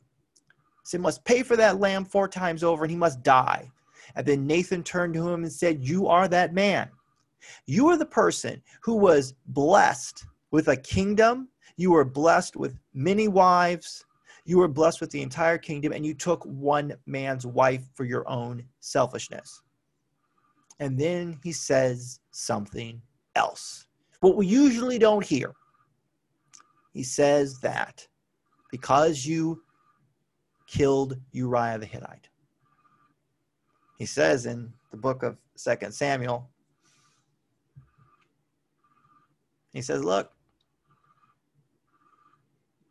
So 0.84 0.98
he 0.98 1.02
must 1.02 1.24
pay 1.24 1.44
for 1.44 1.56
that 1.56 1.80
lamb 1.80 2.06
four 2.06 2.28
times 2.28 2.64
over 2.64 2.84
and 2.84 2.92
he 2.92 2.98
must 2.98 3.24
die. 3.24 3.72
And 4.16 4.26
then 4.26 4.46
Nathan 4.46 4.84
turned 4.84 5.14
to 5.14 5.28
him 5.30 5.44
and 5.44 5.52
said, 5.52 5.84
You 5.84 6.08
are 6.08 6.28
that 6.28 6.54
man. 6.54 6.90
You 7.66 7.88
are 7.90 7.98
the 7.98 8.06
person 8.06 8.62
who 8.82 8.96
was 8.96 9.34
blessed 9.48 10.26
with 10.52 10.68
a 10.68 10.78
kingdom. 10.78 11.50
You 11.78 11.92
were 11.92 12.06
blessed 12.06 12.56
with 12.56 12.78
many 12.94 13.28
wives. 13.28 14.06
You 14.46 14.58
were 14.58 14.68
blessed 14.68 15.02
with 15.02 15.12
the 15.12 15.22
entire 15.22 15.58
kingdom, 15.58 15.94
and 15.94 16.06
you 16.06 16.14
took 16.14 16.44
one 16.44 16.94
man's 17.06 17.46
wife 17.46 17.84
for 17.94 18.06
your 18.06 18.28
own 18.28 18.64
selfishness. 18.80 19.62
And 20.80 21.00
then 21.00 21.40
he 21.44 21.52
says 21.52 22.20
something 22.32 23.02
else. 23.36 23.86
What 24.20 24.36
we 24.36 24.48
usually 24.48 24.98
don't 24.98 25.26
hear. 25.26 25.54
He 26.94 27.04
says 27.04 27.60
that 27.62 28.08
because 28.72 29.26
you 29.26 29.62
killed 30.68 31.18
Uriah 31.32 31.78
the 31.78 31.86
Hittite. 31.86 32.30
He 33.98 34.06
says 34.06 34.46
in 34.46 34.74
the 34.90 34.98
book 34.98 35.22
of 35.22 35.38
Second 35.56 35.94
Samuel, 35.94 36.50
he 39.74 39.82
says, 39.82 40.04
Look, 40.04 40.32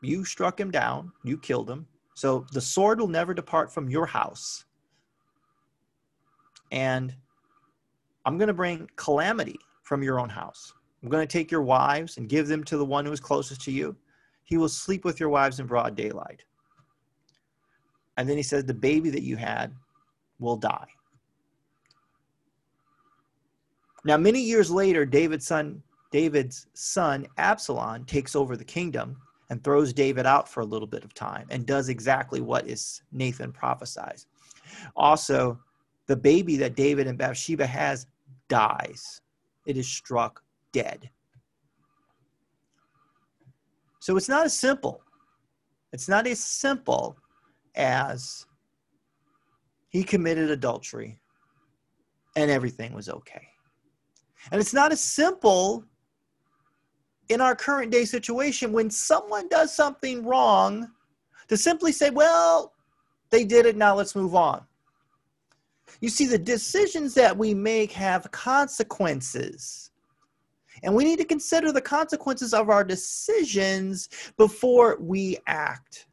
you 0.03 0.25
struck 0.25 0.59
him 0.59 0.71
down, 0.71 1.13
you 1.25 1.37
killed 1.39 1.69
him. 1.69 1.87
So 2.15 2.47
the 2.53 2.61
sword 2.61 3.01
will 3.01 3.09
never 3.09 3.35
depart 3.35 3.73
from 3.73 3.89
your 3.89 4.07
house. 4.07 4.65
And 6.73 7.15
I'm 8.25 8.39
going 8.39 8.49
to 8.49 8.55
bring 8.55 8.89
calamity 8.97 9.59
from 9.83 10.03
your 10.03 10.21
own 10.21 10.29
house. 10.29 10.73
I'm 11.03 11.09
going 11.09 11.27
to 11.27 11.33
take 11.33 11.51
your 11.51 11.63
wives 11.63 12.17
and 12.17 12.29
give 12.29 12.47
them 12.47 12.63
to 12.65 12.77
the 12.77 12.85
one 12.85 13.07
who 13.07 13.13
is 13.13 13.21
closest 13.21 13.63
to 13.63 13.73
you. 13.73 13.97
He 14.45 14.57
will 14.57 14.69
sleep 14.69 15.05
with 15.05 15.19
your 15.19 15.29
wives 15.29 15.61
in 15.61 15.67
broad 15.67 15.97
daylight. 15.97 16.43
And 18.17 18.29
then 18.29 18.37
he 18.37 18.43
says, 18.43 18.65
The 18.65 18.75
baby 18.75 19.11
that 19.11 19.23
you 19.23 19.37
had 19.37 19.75
will 20.39 20.57
die. 20.57 20.87
Now, 24.05 24.17
many 24.17 24.41
years 24.41 24.71
later, 24.71 25.05
David's 25.05 25.47
son, 25.47 25.83
David's 26.11 26.67
son 26.75 27.27
Absalom 27.39 28.05
takes 28.05 28.35
over 28.35 28.57
the 28.57 28.65
kingdom 28.65 29.17
and 29.49 29.63
throws 29.63 29.93
David 29.93 30.27
out 30.27 30.49
for 30.49 30.61
a 30.61 30.65
little 30.65 30.87
bit 30.87 31.05
of 31.05 31.15
time 31.15 31.47
and 31.51 31.67
does 31.67 31.89
exactly 31.89 32.41
what 32.41 32.69
is 32.69 33.03
Nathan 33.13 33.53
prophesies. 33.53 34.27
Also, 34.97 35.59
the 36.07 36.17
baby 36.17 36.57
that 36.57 36.77
David 36.77 37.07
and 37.07 37.19
Bathsheba 37.19 37.67
has 37.67 38.07
dies. 38.49 39.21
It 39.67 39.77
is 39.77 39.89
struck 39.89 40.43
dead. 40.73 41.11
So 44.01 44.17
it's 44.17 44.29
not 44.29 44.45
as 44.45 44.57
simple. 44.57 45.03
It's 45.93 46.09
not 46.09 46.27
as 46.27 46.41
simple 46.41 47.17
as 47.75 48.47
he 49.89 50.03
committed 50.03 50.51
adultery 50.51 51.21
and 52.37 52.51
everything 52.51 52.93
was 52.93 53.09
okay. 53.09 53.47
And 54.51 54.61
it's 54.61 54.73
not 54.73 54.93
as 54.93 55.01
simple 55.01 55.85
in 57.31 57.41
our 57.41 57.55
current 57.55 57.93
day 57.93 58.05
situation 58.05 58.73
when 58.73 58.91
someone 58.91 59.49
does 59.49 59.75
something 59.75 60.25
wrong 60.25 60.91
to 61.49 61.57
simply 61.57 61.93
say, 61.93 62.11
well, 62.11 62.73
they 63.31 63.45
did 63.45 63.67
it, 63.67 63.77
now 63.77 63.95
let's 63.95 64.17
move 64.17 64.35
on. 64.35 64.65
You 66.01 66.09
see, 66.09 66.27
the 66.27 66.39
decisions 66.39 67.15
that 67.15 67.37
we 67.37 67.55
make 67.55 67.93
have 67.93 68.31
consequences. 68.33 69.91
And 70.83 70.95
we 70.95 71.05
need 71.05 71.19
to 71.19 71.25
consider 71.25 71.73
the 71.73 71.81
consequences 71.81 72.53
of 72.53 72.69
our 72.69 72.83
decisions 72.83 74.09
before 74.37 74.97
we 75.01 75.39
act. 75.47 76.07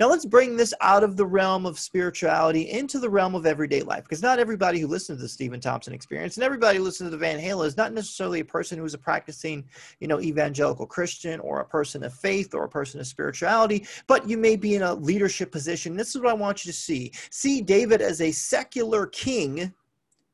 Now, 0.00 0.08
let's 0.08 0.26
bring 0.26 0.56
this 0.56 0.74
out 0.80 1.04
of 1.04 1.16
the 1.16 1.26
realm 1.26 1.66
of 1.66 1.78
spirituality 1.78 2.70
into 2.70 2.98
the 2.98 3.10
realm 3.10 3.34
of 3.34 3.46
everyday 3.46 3.82
life, 3.82 4.04
because 4.04 4.22
not 4.22 4.38
everybody 4.38 4.80
who 4.80 4.86
listens 4.86 5.18
to 5.18 5.22
the 5.22 5.28
Steven 5.28 5.60
Thompson 5.60 5.92
experience 5.92 6.36
and 6.36 6.44
everybody 6.44 6.78
who 6.78 6.84
listens 6.84 7.08
to 7.08 7.10
the 7.10 7.16
Van 7.16 7.40
Halen 7.40 7.66
is 7.66 7.76
not 7.76 7.92
necessarily 7.92 8.40
a 8.40 8.44
person 8.44 8.78
who 8.78 8.84
is 8.84 8.94
a 8.94 8.98
practicing, 8.98 9.64
you 10.00 10.08
know, 10.08 10.20
evangelical 10.20 10.86
Christian 10.86 11.40
or 11.40 11.60
a 11.60 11.66
person 11.66 12.02
of 12.04 12.14
faith 12.14 12.54
or 12.54 12.64
a 12.64 12.68
person 12.68 13.00
of 13.00 13.06
spirituality, 13.06 13.86
but 14.06 14.28
you 14.28 14.38
may 14.38 14.56
be 14.56 14.74
in 14.74 14.82
a 14.82 14.94
leadership 14.94 15.52
position. 15.52 15.96
This 15.96 16.14
is 16.14 16.20
what 16.20 16.30
I 16.30 16.34
want 16.34 16.64
you 16.64 16.72
to 16.72 16.78
see. 16.78 17.12
See 17.30 17.60
David 17.60 18.00
as 18.00 18.20
a 18.20 18.32
secular 18.32 19.06
king 19.06 19.72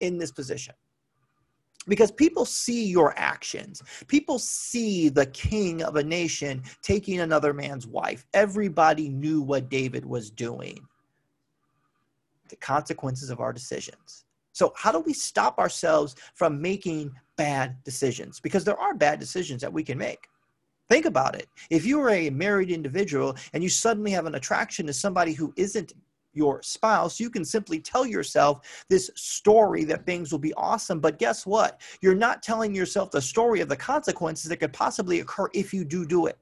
in 0.00 0.18
this 0.18 0.32
position 0.32 0.74
because 1.86 2.10
people 2.10 2.44
see 2.44 2.84
your 2.84 3.14
actions. 3.18 3.82
People 4.06 4.38
see 4.38 5.08
the 5.08 5.26
king 5.26 5.82
of 5.82 5.96
a 5.96 6.04
nation 6.04 6.62
taking 6.82 7.20
another 7.20 7.52
man's 7.52 7.86
wife. 7.86 8.26
Everybody 8.34 9.08
knew 9.08 9.40
what 9.40 9.68
David 9.68 10.04
was 10.04 10.30
doing. 10.30 10.86
The 12.48 12.56
consequences 12.56 13.30
of 13.30 13.40
our 13.40 13.52
decisions. 13.52 14.24
So, 14.52 14.72
how 14.76 14.92
do 14.92 15.00
we 15.00 15.12
stop 15.12 15.58
ourselves 15.58 16.16
from 16.34 16.60
making 16.60 17.12
bad 17.36 17.82
decisions? 17.84 18.40
Because 18.40 18.64
there 18.64 18.78
are 18.78 18.94
bad 18.94 19.18
decisions 19.18 19.62
that 19.62 19.72
we 19.72 19.82
can 19.82 19.96
make. 19.96 20.26
Think 20.90 21.06
about 21.06 21.36
it. 21.36 21.48
If 21.70 21.86
you 21.86 22.00
are 22.00 22.10
a 22.10 22.30
married 22.30 22.70
individual 22.70 23.36
and 23.52 23.62
you 23.62 23.68
suddenly 23.68 24.10
have 24.10 24.26
an 24.26 24.34
attraction 24.34 24.86
to 24.88 24.92
somebody 24.92 25.32
who 25.32 25.54
isn't 25.56 25.94
your 26.32 26.62
spouse, 26.62 27.18
you 27.18 27.30
can 27.30 27.44
simply 27.44 27.80
tell 27.80 28.06
yourself 28.06 28.84
this 28.88 29.10
story 29.14 29.84
that 29.84 30.06
things 30.06 30.32
will 30.32 30.38
be 30.38 30.54
awesome. 30.54 31.00
But 31.00 31.18
guess 31.18 31.46
what? 31.46 31.80
You're 32.00 32.14
not 32.14 32.42
telling 32.42 32.74
yourself 32.74 33.10
the 33.10 33.22
story 33.22 33.60
of 33.60 33.68
the 33.68 33.76
consequences 33.76 34.48
that 34.48 34.58
could 34.58 34.72
possibly 34.72 35.20
occur 35.20 35.48
if 35.54 35.74
you 35.74 35.84
do 35.84 36.04
do 36.04 36.26
it. 36.26 36.38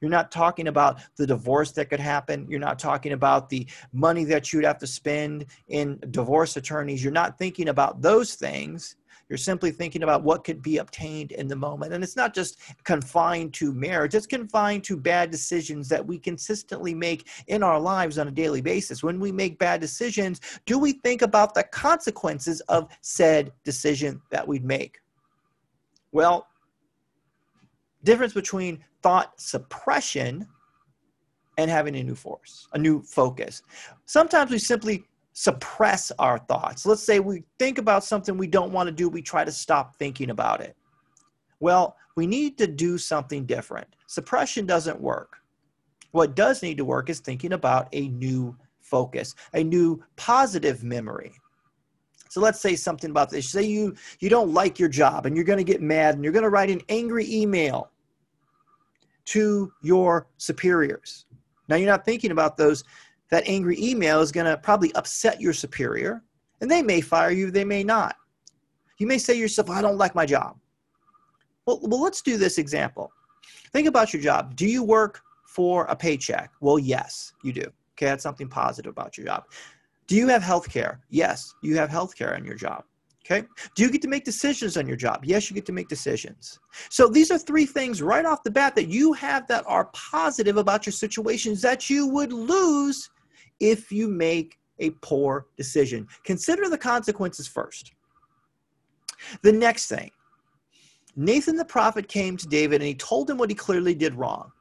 You're 0.00 0.10
not 0.10 0.30
talking 0.30 0.68
about 0.68 1.00
the 1.16 1.26
divorce 1.26 1.72
that 1.72 1.88
could 1.88 2.00
happen. 2.00 2.46
You're 2.48 2.60
not 2.60 2.78
talking 2.78 3.12
about 3.12 3.48
the 3.48 3.66
money 3.92 4.24
that 4.24 4.52
you'd 4.52 4.64
have 4.64 4.78
to 4.78 4.86
spend 4.86 5.46
in 5.68 5.98
divorce 6.10 6.56
attorneys. 6.56 7.02
You're 7.02 7.12
not 7.12 7.38
thinking 7.38 7.68
about 7.68 8.02
those 8.02 8.34
things. 8.34 8.96
You're 9.28 9.38
simply 9.38 9.72
thinking 9.72 10.04
about 10.04 10.22
what 10.22 10.44
could 10.44 10.62
be 10.62 10.78
obtained 10.78 11.32
in 11.32 11.48
the 11.48 11.56
moment. 11.56 11.92
And 11.92 12.04
it's 12.04 12.16
not 12.16 12.34
just 12.34 12.60
confined 12.84 13.52
to 13.54 13.72
marriage, 13.72 14.14
it's 14.14 14.26
confined 14.26 14.84
to 14.84 14.96
bad 14.96 15.30
decisions 15.30 15.88
that 15.88 16.06
we 16.06 16.18
consistently 16.18 16.94
make 16.94 17.28
in 17.48 17.62
our 17.62 17.80
lives 17.80 18.18
on 18.18 18.28
a 18.28 18.32
daily 18.32 18.60
basis. 18.60 19.02
When 19.02 19.18
we 19.18 19.32
make 19.32 19.58
bad 19.58 19.80
decisions, 19.80 20.40
do 20.64 20.78
we 20.78 20.92
think 20.92 21.22
about 21.22 21.54
the 21.54 21.64
consequences 21.64 22.60
of 22.62 22.88
said 23.00 23.52
decision 23.64 24.22
that 24.30 24.46
we'd 24.46 24.64
make? 24.64 24.98
Well, 26.12 26.46
difference 28.04 28.32
between 28.32 28.84
thought 29.02 29.40
suppression 29.40 30.46
and 31.58 31.70
having 31.70 31.96
a 31.96 32.02
new 32.02 32.14
force, 32.14 32.68
a 32.74 32.78
new 32.78 33.02
focus. 33.02 33.62
Sometimes 34.04 34.50
we 34.50 34.58
simply 34.58 35.04
suppress 35.38 36.10
our 36.18 36.38
thoughts. 36.38 36.86
Let's 36.86 37.02
say 37.02 37.20
we 37.20 37.44
think 37.58 37.76
about 37.76 38.02
something 38.02 38.38
we 38.38 38.46
don't 38.46 38.72
want 38.72 38.86
to 38.86 38.92
do, 38.92 39.10
we 39.10 39.20
try 39.20 39.44
to 39.44 39.52
stop 39.52 39.96
thinking 39.96 40.30
about 40.30 40.62
it. 40.62 40.74
Well, 41.60 41.96
we 42.16 42.26
need 42.26 42.56
to 42.56 42.66
do 42.66 42.96
something 42.96 43.44
different. 43.44 43.86
Suppression 44.06 44.64
doesn't 44.64 44.98
work. 44.98 45.36
What 46.12 46.36
does 46.36 46.62
need 46.62 46.78
to 46.78 46.86
work 46.86 47.10
is 47.10 47.20
thinking 47.20 47.52
about 47.52 47.88
a 47.92 48.08
new 48.08 48.56
focus, 48.80 49.34
a 49.52 49.62
new 49.62 50.02
positive 50.16 50.82
memory. 50.82 51.32
So 52.30 52.40
let's 52.40 52.60
say 52.60 52.74
something 52.74 53.10
about 53.10 53.28
this. 53.28 53.50
Say 53.50 53.64
you 53.64 53.94
you 54.20 54.30
don't 54.30 54.54
like 54.54 54.78
your 54.78 54.88
job 54.88 55.26
and 55.26 55.36
you're 55.36 55.44
going 55.44 55.58
to 55.58 55.72
get 55.72 55.82
mad 55.82 56.14
and 56.14 56.24
you're 56.24 56.32
going 56.32 56.44
to 56.44 56.48
write 56.50 56.70
an 56.70 56.80
angry 56.88 57.30
email. 57.30 57.90
to 59.26 59.72
your 59.82 60.28
superiors. 60.38 61.26
Now, 61.68 61.76
you're 61.76 61.90
not 61.90 62.04
thinking 62.04 62.30
about 62.30 62.56
those, 62.56 62.84
that 63.30 63.46
angry 63.46 63.76
email 63.80 64.20
is 64.20 64.32
going 64.32 64.46
to 64.46 64.56
probably 64.56 64.94
upset 64.94 65.40
your 65.40 65.52
superior, 65.52 66.22
and 66.60 66.70
they 66.70 66.82
may 66.82 67.00
fire 67.00 67.30
you, 67.30 67.50
they 67.50 67.64
may 67.64 67.82
not. 67.82 68.16
You 68.98 69.06
may 69.06 69.18
say 69.18 69.34
to 69.34 69.38
yourself, 69.38 69.68
I 69.70 69.82
don't 69.82 69.98
like 69.98 70.14
my 70.14 70.26
job. 70.26 70.56
Well, 71.66 71.80
well, 71.82 72.00
let's 72.00 72.22
do 72.22 72.36
this 72.36 72.58
example. 72.58 73.10
Think 73.72 73.88
about 73.88 74.12
your 74.12 74.22
job. 74.22 74.56
Do 74.56 74.66
you 74.66 74.82
work 74.82 75.20
for 75.46 75.84
a 75.86 75.96
paycheck? 75.96 76.50
Well, 76.60 76.78
yes, 76.78 77.32
you 77.42 77.52
do. 77.52 77.62
Okay, 77.94 78.06
that's 78.06 78.22
something 78.22 78.48
positive 78.48 78.90
about 78.90 79.18
your 79.18 79.26
job. 79.26 79.44
Do 80.06 80.14
you 80.14 80.28
have 80.28 80.42
health 80.42 80.70
care? 80.70 81.00
Yes, 81.10 81.52
you 81.62 81.76
have 81.76 81.90
health 81.90 82.16
care 82.16 82.34
on 82.34 82.44
your 82.44 82.54
job. 82.54 82.84
Okay. 83.28 83.44
Do 83.74 83.82
you 83.82 83.90
get 83.90 84.02
to 84.02 84.08
make 84.08 84.24
decisions 84.24 84.76
on 84.76 84.86
your 84.86 84.96
job? 84.96 85.24
Yes, 85.24 85.50
you 85.50 85.54
get 85.54 85.66
to 85.66 85.72
make 85.72 85.88
decisions. 85.88 86.60
So 86.90 87.08
these 87.08 87.32
are 87.32 87.38
three 87.38 87.66
things 87.66 88.00
right 88.00 88.24
off 88.24 88.44
the 88.44 88.52
bat 88.52 88.76
that 88.76 88.86
you 88.86 89.12
have 89.14 89.48
that 89.48 89.64
are 89.66 89.86
positive 89.86 90.58
about 90.58 90.86
your 90.86 90.92
situations 90.92 91.60
that 91.62 91.90
you 91.90 92.06
would 92.06 92.32
lose 92.32 93.10
if 93.60 93.90
you 93.90 94.08
make 94.08 94.58
a 94.78 94.90
poor 94.90 95.46
decision. 95.56 96.06
Consider 96.24 96.68
the 96.68 96.78
consequences 96.78 97.46
first. 97.46 97.92
The 99.42 99.52
next 99.52 99.88
thing 99.88 100.10
Nathan 101.16 101.56
the 101.56 101.64
prophet 101.64 102.08
came 102.08 102.36
to 102.36 102.46
David 102.46 102.82
and 102.82 102.88
he 102.88 102.94
told 102.94 103.30
him 103.30 103.38
what 103.38 103.50
he 103.50 103.56
clearly 103.56 103.94
did 103.94 104.14
wrong. 104.14 104.52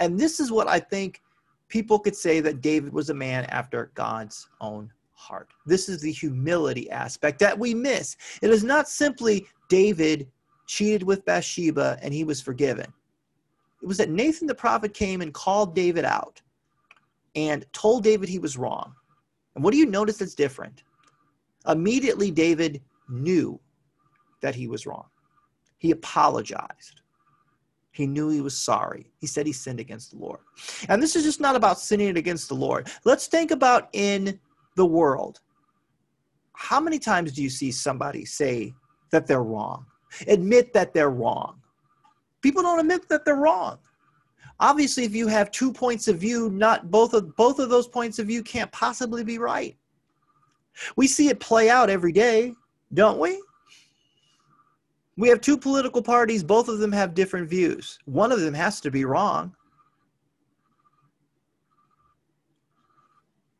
And 0.00 0.18
this 0.18 0.38
is 0.38 0.52
what 0.52 0.68
I 0.68 0.78
think 0.78 1.22
people 1.68 1.98
could 1.98 2.14
say 2.14 2.40
that 2.40 2.60
David 2.60 2.92
was 2.92 3.10
a 3.10 3.14
man 3.14 3.46
after 3.46 3.90
God's 3.94 4.48
own 4.60 4.90
heart. 5.14 5.50
This 5.66 5.88
is 5.88 6.02
the 6.02 6.12
humility 6.12 6.90
aspect 6.90 7.38
that 7.40 7.58
we 7.58 7.74
miss. 7.74 8.16
It 8.42 8.50
is 8.50 8.62
not 8.62 8.88
simply 8.88 9.46
David 9.68 10.28
cheated 10.66 11.02
with 11.02 11.24
Bathsheba 11.24 11.98
and 12.02 12.12
he 12.12 12.24
was 12.24 12.40
forgiven. 12.40 12.92
It 13.82 13.86
was 13.86 13.96
that 13.96 14.10
Nathan 14.10 14.46
the 14.46 14.54
prophet 14.54 14.92
came 14.92 15.22
and 15.22 15.32
called 15.32 15.74
David 15.74 16.04
out 16.04 16.42
and 17.34 17.64
told 17.72 18.04
David 18.04 18.28
he 18.28 18.38
was 18.38 18.56
wrong. 18.56 18.94
And 19.54 19.64
what 19.64 19.72
do 19.72 19.78
you 19.78 19.86
notice 19.86 20.18
that's 20.18 20.34
different? 20.34 20.84
Immediately, 21.66 22.30
David 22.30 22.80
knew 23.08 23.60
that 24.40 24.54
he 24.54 24.68
was 24.68 24.86
wrong. 24.86 25.06
He 25.78 25.90
apologized. 25.90 27.02
He 27.92 28.06
knew 28.06 28.28
he 28.28 28.40
was 28.40 28.56
sorry. 28.56 29.10
He 29.18 29.26
said 29.26 29.46
he 29.46 29.52
sinned 29.52 29.80
against 29.80 30.12
the 30.12 30.18
Lord. 30.18 30.40
And 30.88 31.02
this 31.02 31.16
is 31.16 31.24
just 31.24 31.40
not 31.40 31.56
about 31.56 31.80
sinning 31.80 32.16
against 32.16 32.48
the 32.48 32.54
Lord. 32.54 32.88
Let's 33.04 33.26
think 33.26 33.50
about 33.50 33.88
in 33.92 34.38
the 34.76 34.86
world. 34.86 35.40
How 36.52 36.80
many 36.80 36.98
times 36.98 37.32
do 37.32 37.42
you 37.42 37.50
see 37.50 37.72
somebody 37.72 38.24
say 38.24 38.72
that 39.10 39.26
they're 39.26 39.42
wrong? 39.42 39.86
Admit 40.26 40.72
that 40.74 40.94
they're 40.94 41.10
wrong. 41.10 41.60
People 42.42 42.62
don't 42.62 42.78
admit 42.78 43.08
that 43.08 43.24
they're 43.24 43.36
wrong. 43.36 43.78
Obviously, 44.60 45.04
if 45.04 45.14
you 45.14 45.28
have 45.28 45.50
two 45.50 45.72
points 45.72 46.08
of 46.08 46.18
view, 46.18 46.50
not 46.50 46.90
both 46.90 47.14
of 47.14 47.34
both 47.36 47.58
of 47.58 47.68
those 47.68 47.86
points 47.86 48.18
of 48.18 48.26
view 48.26 48.42
can't 48.42 48.70
possibly 48.72 49.22
be 49.22 49.38
right. 49.38 49.76
We 50.96 51.06
see 51.06 51.28
it 51.28 51.40
play 51.40 51.70
out 51.70 51.90
every 51.90 52.12
day, 52.12 52.54
don't 52.92 53.18
we? 53.18 53.40
We 55.16 55.28
have 55.28 55.40
two 55.40 55.58
political 55.58 56.02
parties, 56.02 56.44
both 56.44 56.68
of 56.68 56.78
them 56.78 56.92
have 56.92 57.14
different 57.14 57.48
views. 57.48 57.98
One 58.04 58.30
of 58.30 58.40
them 58.40 58.54
has 58.54 58.80
to 58.82 58.90
be 58.90 59.04
wrong. 59.04 59.54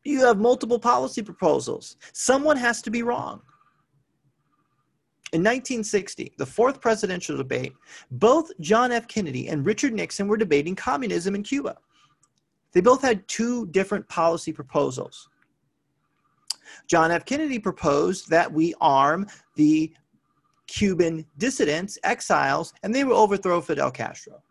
You 0.05 0.21
have 0.21 0.39
multiple 0.39 0.79
policy 0.79 1.21
proposals. 1.21 1.97
Someone 2.13 2.55
has 2.55 2.81
to 2.83 2.89
be 2.89 3.03
wrong. 3.03 3.41
In 5.31 5.41
1960, 5.41 6.33
the 6.37 6.45
fourth 6.45 6.81
presidential 6.81 7.37
debate, 7.37 7.73
both 8.09 8.51
John 8.59 8.91
F. 8.91 9.07
Kennedy 9.07 9.47
and 9.49 9.65
Richard 9.65 9.93
Nixon 9.93 10.27
were 10.27 10.37
debating 10.37 10.75
communism 10.75 11.35
in 11.35 11.43
Cuba. 11.43 11.77
They 12.71 12.81
both 12.81 13.01
had 13.03 13.27
two 13.27 13.67
different 13.67 14.07
policy 14.09 14.51
proposals. 14.51 15.29
John 16.87 17.11
F. 17.11 17.25
Kennedy 17.25 17.59
proposed 17.59 18.29
that 18.29 18.51
we 18.51 18.73
arm 18.81 19.27
the 19.55 19.93
Cuban 20.65 21.25
dissidents, 21.37 21.97
exiles, 22.03 22.73
and 22.83 22.93
they 22.93 23.03
will 23.03 23.17
overthrow 23.17 23.61
Fidel 23.61 23.91
Castro. 23.91 24.41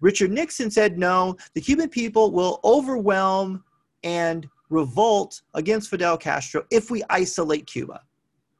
Richard 0.00 0.30
Nixon 0.30 0.70
said, 0.70 0.98
no, 0.98 1.36
the 1.54 1.60
Cuban 1.60 1.88
people 1.88 2.30
will 2.30 2.60
overwhelm 2.64 3.62
and 4.04 4.48
revolt 4.70 5.42
against 5.54 5.90
Fidel 5.90 6.16
Castro 6.16 6.64
if 6.70 6.90
we 6.90 7.02
isolate 7.10 7.66
Cuba. 7.66 8.02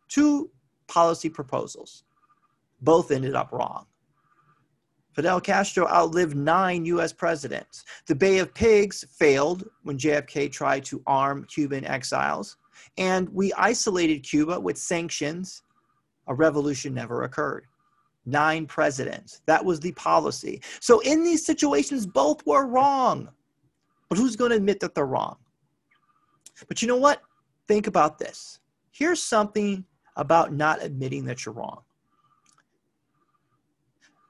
Two 0.09 0.51
policy 0.89 1.29
proposals. 1.29 2.05
Both 2.81 3.11
ended 3.11 3.35
up 3.35 3.53
wrong. 3.53 3.87
Fidel 5.15 5.41
Castro 5.41 5.89
outlived 5.89 6.37
nine 6.37 6.85
US 6.85 7.13
presidents. 7.13 7.85
The 8.07 8.15
Bay 8.15 8.39
of 8.39 8.53
Pigs 8.53 9.05
failed 9.11 9.65
when 9.83 9.97
JFK 9.97 10.53
tried 10.53 10.85
to 10.87 11.03
arm 11.07 11.45
Cuban 11.45 11.87
exiles. 11.87 12.59
And 12.99 13.29
we 13.31 13.53
isolated 13.55 14.23
Cuba 14.23 14.61
with 14.61 14.77
sanctions 14.77 15.63
a 16.27 16.35
revolution 16.35 16.93
never 16.93 17.23
occurred. 17.23 17.67
Nine 18.25 18.67
presidents. 18.67 19.43
That 19.47 19.65
was 19.65 19.79
the 19.81 19.93
policy. 19.93 20.61
So 20.81 21.01
in 21.01 21.23
these 21.23 21.47
situations, 21.47 22.07
both 22.07 22.45
were 22.45 22.67
wrong. 22.67 23.29
But 24.09 24.19
who's 24.19 24.37
going 24.37 24.51
to 24.51 24.57
admit 24.57 24.81
that 24.81 24.95
they're 24.95 25.07
wrong? 25.07 25.37
But 26.69 26.83
you 26.83 26.89
know 26.89 26.97
what? 26.97 27.23
Think 27.69 27.87
about 27.87 28.19
this. 28.19 28.61
Here's 28.91 29.23
something 29.23 29.85
about 30.17 30.53
not 30.53 30.83
admitting 30.83 31.25
that 31.27 31.45
you're 31.45 31.55
wrong. 31.55 31.83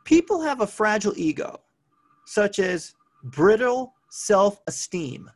People 0.05 0.41
have 0.41 0.61
a 0.61 0.67
fragile 0.67 1.15
ego, 1.17 1.61
such 2.27 2.59
as 2.59 2.95
brittle 3.25 3.95
self 4.11 4.61
esteem, 4.67 5.31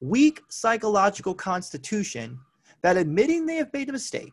weak 0.00 0.40
psychological 0.48 1.34
constitution, 1.34 2.38
that 2.82 2.96
admitting 2.96 3.46
they 3.46 3.56
have 3.56 3.72
made 3.72 3.88
a 3.88 3.92
mistake 3.92 4.32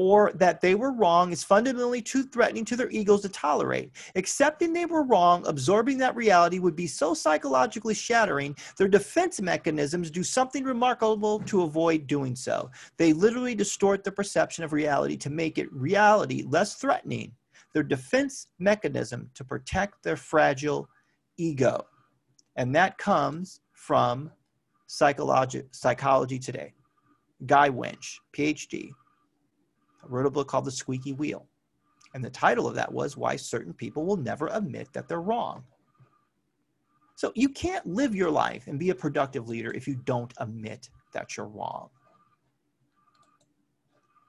or 0.00 0.32
that 0.34 0.62
they 0.62 0.74
were 0.74 0.92
wrong 0.92 1.30
is 1.30 1.44
fundamentally 1.44 2.00
too 2.00 2.22
threatening 2.22 2.64
to 2.64 2.74
their 2.74 2.88
egos 2.88 3.20
to 3.20 3.28
tolerate. 3.28 3.90
Accepting 4.14 4.72
they 4.72 4.86
were 4.86 5.02
wrong, 5.02 5.46
absorbing 5.46 5.98
that 5.98 6.16
reality 6.16 6.58
would 6.58 6.74
be 6.74 6.86
so 6.86 7.12
psychologically 7.12 7.92
shattering, 7.92 8.56
their 8.78 8.88
defense 8.88 9.42
mechanisms 9.42 10.10
do 10.10 10.22
something 10.22 10.64
remarkable 10.64 11.38
to 11.40 11.64
avoid 11.64 12.06
doing 12.06 12.34
so. 12.34 12.70
They 12.96 13.12
literally 13.12 13.54
distort 13.54 14.02
the 14.02 14.10
perception 14.10 14.64
of 14.64 14.72
reality 14.72 15.18
to 15.18 15.28
make 15.28 15.58
it 15.58 15.70
reality 15.70 16.44
less 16.48 16.76
threatening. 16.76 17.32
Their 17.74 17.82
defense 17.82 18.46
mechanism 18.58 19.28
to 19.34 19.44
protect 19.44 20.02
their 20.02 20.16
fragile 20.16 20.88
ego. 21.36 21.84
And 22.56 22.74
that 22.74 22.96
comes 22.96 23.60
from 23.74 24.30
psychology, 24.86 25.64
psychology 25.72 26.38
today. 26.38 26.72
Guy 27.44 27.68
Winch, 27.68 28.18
PhD, 28.34 28.92
Wrote 30.04 30.26
a 30.26 30.30
book 30.30 30.48
called 30.48 30.64
The 30.64 30.70
Squeaky 30.70 31.12
Wheel. 31.12 31.46
And 32.14 32.24
the 32.24 32.30
title 32.30 32.66
of 32.66 32.74
that 32.74 32.92
was 32.92 33.16
Why 33.16 33.36
Certain 33.36 33.72
People 33.72 34.04
Will 34.04 34.16
Never 34.16 34.48
Admit 34.48 34.88
That 34.92 35.08
They're 35.08 35.20
Wrong. 35.20 35.64
So 37.16 37.32
you 37.34 37.50
can't 37.50 37.86
live 37.86 38.14
your 38.14 38.30
life 38.30 38.66
and 38.66 38.78
be 38.78 38.90
a 38.90 38.94
productive 38.94 39.48
leader 39.48 39.72
if 39.72 39.86
you 39.86 39.96
don't 40.04 40.32
admit 40.38 40.88
that 41.12 41.36
you're 41.36 41.48
wrong. 41.48 41.90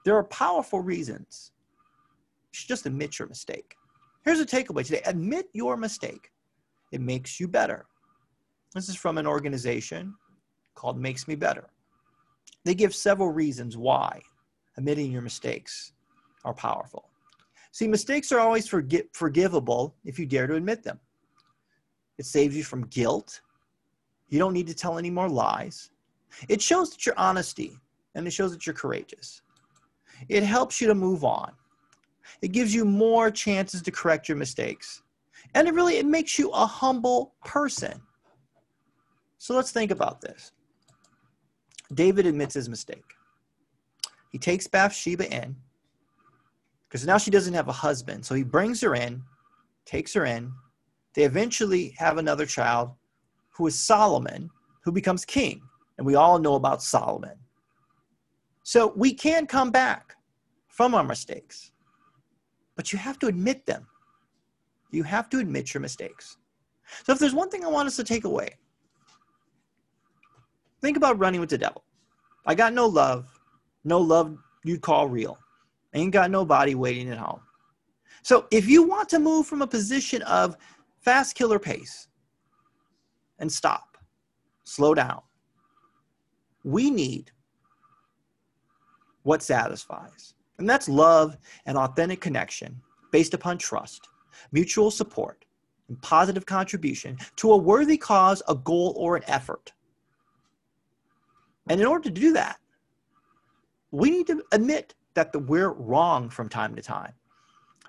There 0.04 0.16
are 0.16 0.24
powerful 0.24 0.80
reasons. 0.80 1.52
You 2.52 2.58
should 2.58 2.68
just 2.68 2.86
admit 2.86 3.18
your 3.18 3.28
mistake. 3.28 3.76
Here's 4.24 4.40
a 4.40 4.46
takeaway 4.46 4.84
today 4.84 5.02
admit 5.06 5.48
your 5.52 5.76
mistake, 5.76 6.30
it 6.92 7.00
makes 7.00 7.40
you 7.40 7.48
better. 7.48 7.86
This 8.74 8.88
is 8.88 8.96
from 8.96 9.18
an 9.18 9.26
organization 9.26 10.14
called 10.74 11.00
Makes 11.00 11.26
Me 11.26 11.34
Better. 11.34 11.68
They 12.64 12.74
give 12.74 12.94
several 12.94 13.30
reasons 13.30 13.76
why 13.76 14.20
admitting 14.76 15.10
your 15.12 15.22
mistakes 15.22 15.92
are 16.44 16.54
powerful. 16.54 17.10
See, 17.72 17.88
mistakes 17.88 18.32
are 18.32 18.40
always 18.40 18.68
forgi- 18.68 19.08
forgivable 19.12 19.94
if 20.04 20.18
you 20.18 20.26
dare 20.26 20.46
to 20.46 20.56
admit 20.56 20.82
them. 20.82 21.00
It 22.18 22.26
saves 22.26 22.56
you 22.56 22.64
from 22.64 22.86
guilt. 22.86 23.40
You 24.28 24.38
don't 24.38 24.52
need 24.52 24.66
to 24.66 24.74
tell 24.74 24.98
any 24.98 25.10
more 25.10 25.28
lies. 25.28 25.90
It 26.48 26.60
shows 26.60 26.90
that 26.90 27.04
you're 27.06 27.18
honesty 27.18 27.78
and 28.14 28.26
it 28.26 28.32
shows 28.32 28.52
that 28.52 28.66
you're 28.66 28.74
courageous. 28.74 29.42
It 30.28 30.42
helps 30.42 30.80
you 30.80 30.86
to 30.88 30.94
move 30.94 31.24
on. 31.24 31.52
It 32.40 32.52
gives 32.52 32.74
you 32.74 32.84
more 32.84 33.30
chances 33.30 33.82
to 33.82 33.90
correct 33.90 34.28
your 34.28 34.36
mistakes. 34.36 35.02
And 35.54 35.66
it 35.66 35.74
really 35.74 35.96
it 35.96 36.06
makes 36.06 36.38
you 36.38 36.50
a 36.50 36.66
humble 36.66 37.34
person. 37.44 38.00
So 39.38 39.54
let's 39.54 39.72
think 39.72 39.90
about 39.90 40.20
this. 40.20 40.52
David 41.94 42.26
admits 42.26 42.54
his 42.54 42.68
mistake. 42.68 43.14
He 44.32 44.38
takes 44.38 44.66
Bathsheba 44.66 45.30
in 45.30 45.54
because 46.88 47.06
now 47.06 47.18
she 47.18 47.30
doesn't 47.30 47.54
have 47.54 47.68
a 47.68 47.72
husband. 47.72 48.24
So 48.24 48.34
he 48.34 48.42
brings 48.42 48.80
her 48.80 48.94
in, 48.94 49.22
takes 49.84 50.12
her 50.14 50.24
in. 50.24 50.52
They 51.14 51.24
eventually 51.24 51.94
have 51.98 52.18
another 52.18 52.46
child 52.46 52.90
who 53.50 53.66
is 53.66 53.78
Solomon, 53.78 54.50
who 54.82 54.90
becomes 54.90 55.24
king. 55.24 55.62
And 55.98 56.06
we 56.06 56.14
all 56.14 56.38
know 56.38 56.54
about 56.54 56.82
Solomon. 56.82 57.36
So 58.62 58.92
we 58.96 59.12
can 59.12 59.46
come 59.46 59.70
back 59.70 60.16
from 60.68 60.94
our 60.94 61.04
mistakes, 61.04 61.72
but 62.76 62.92
you 62.92 62.98
have 62.98 63.18
to 63.18 63.26
admit 63.26 63.66
them. 63.66 63.86
You 64.90 65.02
have 65.02 65.28
to 65.30 65.38
admit 65.38 65.74
your 65.74 65.80
mistakes. 65.80 66.38
So 67.04 67.12
if 67.12 67.18
there's 67.18 67.34
one 67.34 67.50
thing 67.50 67.64
I 67.64 67.68
want 67.68 67.88
us 67.88 67.96
to 67.96 68.04
take 68.04 68.24
away, 68.24 68.56
think 70.80 70.96
about 70.96 71.18
running 71.18 71.40
with 71.40 71.50
the 71.50 71.58
devil. 71.58 71.84
I 72.46 72.54
got 72.54 72.72
no 72.72 72.86
love, 72.86 73.28
no 73.84 73.98
love 73.98 74.36
you'd 74.64 74.80
call 74.80 75.08
real. 75.08 75.38
ain't 75.94 76.12
got 76.12 76.30
nobody 76.30 76.74
waiting 76.74 77.10
at 77.10 77.18
home. 77.18 77.40
So 78.22 78.46
if 78.50 78.68
you 78.68 78.84
want 78.84 79.08
to 79.10 79.18
move 79.18 79.46
from 79.46 79.62
a 79.62 79.66
position 79.66 80.22
of 80.22 80.56
fast 81.00 81.34
killer 81.34 81.58
pace 81.58 82.08
and 83.38 83.50
stop, 83.50 83.98
slow 84.64 84.94
down, 84.94 85.20
we 86.64 86.90
need 86.90 87.32
what 89.24 89.42
satisfies. 89.42 90.34
And 90.58 90.68
that's 90.68 90.88
love 90.88 91.36
and 91.66 91.76
authentic 91.76 92.20
connection 92.20 92.80
based 93.10 93.34
upon 93.34 93.58
trust, 93.58 94.08
mutual 94.52 94.90
support, 94.90 95.44
and 95.88 96.00
positive 96.02 96.46
contribution 96.46 97.18
to 97.36 97.52
a 97.52 97.56
worthy 97.56 97.96
cause, 97.96 98.42
a 98.48 98.54
goal, 98.54 98.94
or 98.96 99.16
an 99.16 99.24
effort. 99.26 99.72
And 101.68 101.80
in 101.80 101.86
order 101.86 102.04
to 102.04 102.10
do 102.10 102.32
that, 102.32 102.58
we 103.92 104.10
need 104.10 104.26
to 104.26 104.42
admit 104.50 104.94
that 105.14 105.32
the, 105.32 105.38
we're 105.38 105.72
wrong 105.72 106.28
from 106.28 106.48
time 106.48 106.74
to 106.74 106.82
time. 106.82 107.12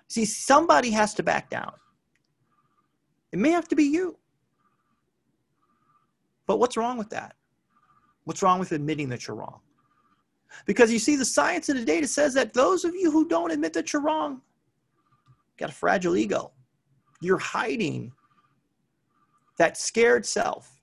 See, 0.10 0.26
somebody 0.26 0.92
has 0.92 1.14
to 1.16 1.24
back 1.24 1.50
down. 1.50 1.74
It 3.32 3.40
may 3.40 3.50
have 3.50 3.68
to 3.70 3.76
be 3.76 3.86
you. 3.86 4.18
But 6.46 6.60
what's 6.60 6.78
wrong 6.78 6.98
with 6.98 7.10
that? 7.10 7.36
What's 8.26 8.44
wrong 8.44 8.60
with 8.60 8.74
admitting 8.74 9.10
that 9.10 9.28
you're 9.28 9.38
wrong? 9.38 9.60
Because 10.66 10.92
you 10.92 11.00
see, 11.00 11.16
the 11.16 11.26
science 11.26 11.70
and 11.70 11.80
the 11.80 11.86
data 11.86 12.08
says 12.08 12.34
that 12.36 12.54
those 12.54 12.86
of 12.86 12.94
you 12.94 13.10
who 13.10 13.28
don't 13.28 13.52
admit 13.52 13.74
that 13.74 13.92
you're 13.92 14.04
wrong 14.04 14.42
got 15.58 15.70
a 15.70 15.74
fragile 15.74 16.16
ego. 16.16 16.52
You're 17.22 17.40
hiding 17.40 18.12
that 19.58 19.78
scared 19.78 20.26
self 20.26 20.82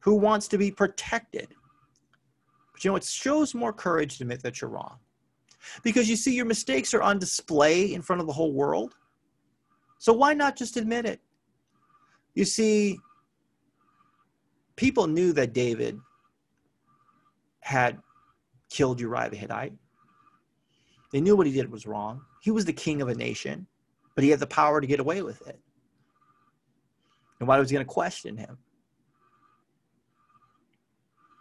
who 0.00 0.14
wants 0.14 0.48
to 0.48 0.58
be 0.58 0.70
protected. 0.70 1.54
But 2.76 2.84
you 2.84 2.90
know, 2.90 2.96
it 2.96 3.04
shows 3.04 3.54
more 3.54 3.72
courage 3.72 4.18
to 4.18 4.24
admit 4.24 4.42
that 4.42 4.60
you're 4.60 4.68
wrong. 4.68 4.98
Because 5.82 6.10
you 6.10 6.16
see, 6.16 6.34
your 6.34 6.44
mistakes 6.44 6.92
are 6.92 7.00
on 7.00 7.18
display 7.18 7.94
in 7.94 8.02
front 8.02 8.20
of 8.20 8.26
the 8.26 8.34
whole 8.34 8.52
world. 8.52 8.94
So 9.96 10.12
why 10.12 10.34
not 10.34 10.56
just 10.56 10.76
admit 10.76 11.06
it? 11.06 11.22
You 12.34 12.44
see, 12.44 12.98
people 14.76 15.06
knew 15.06 15.32
that 15.32 15.54
David 15.54 15.98
had 17.60 17.98
killed 18.68 19.00
Uriah 19.00 19.30
the 19.30 19.36
Hittite. 19.38 19.72
They 21.12 21.22
knew 21.22 21.34
what 21.34 21.46
he 21.46 21.52
did 21.54 21.72
was 21.72 21.86
wrong. 21.86 22.20
He 22.42 22.50
was 22.50 22.66
the 22.66 22.74
king 22.74 23.00
of 23.00 23.08
a 23.08 23.14
nation, 23.14 23.66
but 24.14 24.22
he 24.22 24.28
had 24.28 24.38
the 24.38 24.46
power 24.46 24.82
to 24.82 24.86
get 24.86 25.00
away 25.00 25.22
with 25.22 25.48
it. 25.48 25.58
And 27.40 27.48
why 27.48 27.58
was 27.58 27.70
he 27.70 27.74
going 27.74 27.86
to 27.86 27.90
question 27.90 28.36
him? 28.36 28.58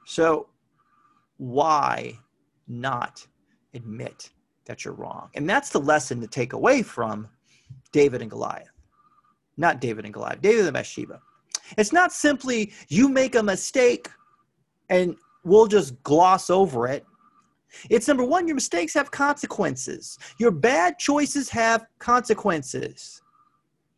So, 0.06 0.48
why 1.38 2.18
not 2.68 3.26
admit 3.74 4.30
that 4.66 4.84
you're 4.84 4.94
wrong? 4.94 5.30
And 5.36 5.50
that's 5.50 5.70
the 5.70 5.80
lesson 5.80 6.22
to 6.22 6.28
take 6.28 6.54
away 6.54 6.82
from 6.82 7.28
David 7.92 8.22
and 8.22 8.32
Goliath. 8.32 8.72
Not 9.58 9.80
David 9.80 10.06
and 10.06 10.14
Goliath, 10.14 10.42
David 10.42 10.66
and 10.66 10.74
Bathsheba. 10.74 11.22
It's 11.78 11.94
not 11.94 12.12
simply 12.12 12.74
you 12.90 13.10
make 13.10 13.36
a 13.36 13.44
mistake 13.44 14.10
and 14.90 15.16
we'll 15.44 15.68
just 15.68 16.02
gloss 16.04 16.50
over 16.50 16.88
it 16.88 17.06
it's 17.90 18.08
number 18.08 18.24
one, 18.24 18.48
your 18.48 18.56
mistakes 18.56 18.94
have 18.94 19.12
consequences. 19.12 20.18
Your 20.38 20.52
bad 20.52 20.98
choices 20.98 21.50
have 21.50 21.86
consequences. 22.00 23.22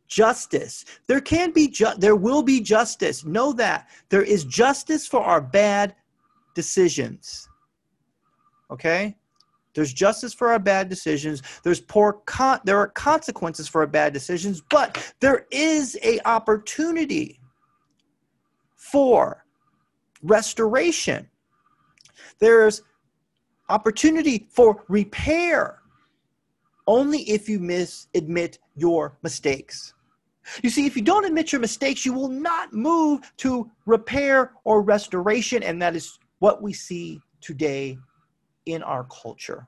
Justice. 0.07 0.85
There 1.07 1.21
can 1.21 1.51
be 1.51 1.67
ju- 1.67 1.97
there 1.97 2.15
will 2.15 2.41
be 2.41 2.61
justice. 2.61 3.25
Know 3.25 3.51
that. 3.53 3.89
There 4.09 4.23
is 4.23 4.45
justice 4.45 5.05
for 5.05 5.21
our 5.21 5.41
bad 5.41 5.95
decisions. 6.57 7.47
Okay? 8.71 9.15
There's 9.75 9.93
justice 9.93 10.33
for 10.33 10.51
our 10.51 10.57
bad 10.57 10.89
decisions. 10.89 11.43
There's 11.63 11.79
poor 11.79 12.13
con- 12.25 12.61
there 12.65 12.79
are 12.79 12.87
consequences 12.87 13.67
for 13.67 13.81
our 13.81 13.87
bad 13.87 14.11
decisions, 14.11 14.59
but 14.71 15.13
there 15.19 15.45
is 15.51 15.95
a 16.01 16.19
opportunity 16.25 17.39
for 18.75 19.45
restoration. 20.23 21.29
There's 22.39 22.81
opportunity 23.69 24.47
for 24.49 24.83
repair 24.87 25.83
only 26.87 27.19
if 27.29 27.47
you 27.47 27.59
miss 27.59 28.07
admit 28.15 28.57
your 28.75 29.19
mistakes. 29.21 29.93
You 30.63 30.71
see, 30.71 30.87
if 30.87 30.95
you 30.95 31.03
don't 31.03 31.25
admit 31.25 31.51
your 31.51 31.61
mistakes, 31.61 32.03
you 32.03 32.13
will 32.13 32.29
not 32.29 32.73
move 32.73 33.31
to 33.37 33.69
repair 33.85 34.53
or 34.63 34.81
restoration, 34.81 35.61
and 35.61 35.79
that 35.81 35.95
is 35.95 36.17
what 36.39 36.61
we 36.61 36.73
see 36.73 37.19
today 37.41 37.97
in 38.65 38.83
our 38.83 39.05
culture. 39.05 39.67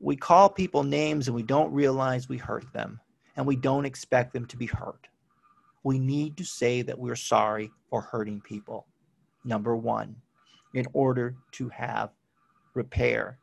We 0.00 0.16
call 0.16 0.48
people 0.48 0.84
names 0.84 1.26
and 1.26 1.34
we 1.34 1.42
don't 1.42 1.72
realize 1.72 2.28
we 2.28 2.38
hurt 2.38 2.72
them, 2.72 3.00
and 3.36 3.46
we 3.46 3.56
don't 3.56 3.84
expect 3.84 4.32
them 4.32 4.46
to 4.46 4.56
be 4.56 4.66
hurt. 4.66 5.08
We 5.82 5.98
need 5.98 6.36
to 6.36 6.44
say 6.44 6.82
that 6.82 6.98
we're 6.98 7.16
sorry 7.16 7.70
for 7.90 8.00
hurting 8.00 8.40
people. 8.42 8.86
Number 9.44 9.76
one 9.76 10.16
in 10.74 10.86
order 10.92 11.34
to 11.52 11.68
have 11.70 12.10
repair 12.74 13.38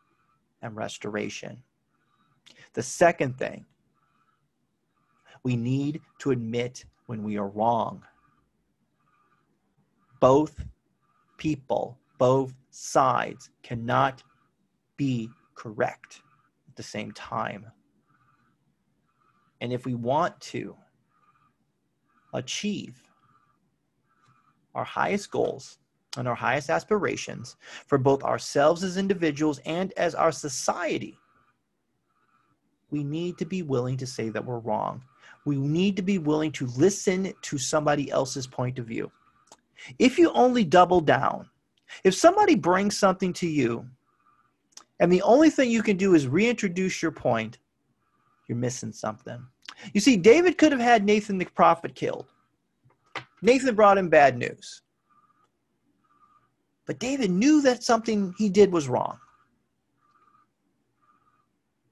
and 0.62 0.76
restoration. 0.76 1.62
The 2.74 2.84
second 2.84 3.38
thing, 3.38 3.66
we 5.44 5.56
need 5.56 6.02
to 6.20 6.32
admit 6.32 6.86
when 7.08 7.24
we 7.24 7.38
are 7.38 7.48
wrong. 7.48 8.04
Both 10.20 10.64
people, 11.38 11.98
both 12.18 12.54
sides 12.70 13.50
cannot 13.64 14.24
be 14.98 15.30
correct 15.56 16.22
at 16.68 16.76
the 16.76 16.84
same 16.84 17.12
time. 17.12 17.66
And 19.62 19.72
if 19.74 19.86
we 19.86 19.96
want 19.96 20.40
to 20.42 20.76
achieve 22.34 23.02
our 24.74 24.84
highest 24.84 25.32
goals, 25.32 25.78
and 26.18 26.28
our 26.28 26.36
highest 26.36 26.70
aspirations 26.70 27.58
for 27.88 27.98
both 27.98 28.24
ourselves 28.24 28.84
as 28.84 28.98
individuals 28.98 29.60
and 29.66 29.94
as 29.98 30.16
our 30.16 30.32
society, 30.32 31.18
we 32.90 33.04
need 33.04 33.38
to 33.38 33.46
be 33.46 33.62
willing 33.62 33.98
to 33.98 34.08
say 34.08 34.30
that 34.30 34.46
we're 34.46 34.60
wrong. 34.60 35.04
We 35.46 35.58
need 35.58 35.96
to 35.98 36.02
be 36.02 36.18
willing 36.18 36.52
to 36.54 36.68
listen 36.78 37.34
to 37.42 37.58
somebody 37.58 38.10
else's 38.12 38.48
point 38.48 38.80
of 38.80 38.86
view. 38.86 39.12
If 40.00 40.18
you 40.18 40.32
only 40.34 40.64
double 40.64 41.02
down, 41.02 41.50
if 42.04 42.16
somebody 42.16 42.56
brings 42.56 42.98
something 42.98 43.34
to 43.34 43.48
you 43.48 43.88
and 45.00 45.12
the 45.12 45.22
only 45.22 45.50
thing 45.50 45.70
you 45.70 45.84
can 45.84 45.98
do 45.98 46.16
is 46.16 46.28
reintroduce 46.28 47.02
your 47.02 47.12
point, 47.12 47.60
you're 48.48 48.58
missing 48.58 48.92
something. 48.92 49.46
You 49.94 50.02
see, 50.02 50.18
David 50.18 50.58
could 50.58 50.72
have 50.72 50.82
had 50.82 51.04
Nathan 51.04 51.38
the 51.38 51.46
prophet 51.46 51.96
killed. 51.96 52.28
Nathan 53.42 53.76
brought 53.76 53.98
him 53.98 54.10
bad 54.10 54.38
news. 54.38 54.82
But 56.86 57.00
David 57.00 57.32
knew 57.32 57.62
that 57.62 57.84
something 57.84 58.34
he 58.38 58.50
did 58.50 58.72
was 58.72 58.88
wrong. 58.88 59.18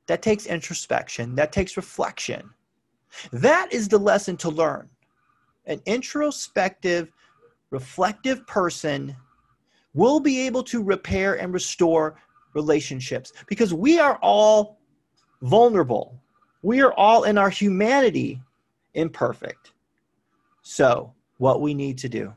That 0.08 0.22
takes 0.22 0.46
introspection, 0.46 1.36
that 1.36 1.52
takes 1.52 1.78
reflection. 1.78 2.50
That 3.32 3.72
is 3.72 3.88
the 3.88 3.98
lesson 3.98 4.38
to 4.38 4.50
learn. 4.50 4.90
An 5.66 5.82
introspective, 5.86 7.12
reflective 7.74 8.46
person 8.46 9.16
will 9.96 10.20
be 10.20 10.42
able 10.42 10.64
to 10.64 10.84
repair 10.84 11.40
and 11.42 11.52
restore 11.52 12.16
relationships 12.54 13.34
because 13.48 13.74
we 13.74 14.00
are 14.00 14.20
all 14.22 14.78
vulnerable. 15.42 16.22
We 16.62 16.82
are 16.82 16.94
all 16.94 17.24
in 17.24 17.38
our 17.38 17.50
humanity 17.50 18.40
imperfect. 18.94 19.74
So, 20.62 21.14
what 21.40 21.62
we 21.62 21.74
need 21.74 21.98
to 21.98 22.10
do 22.10 22.34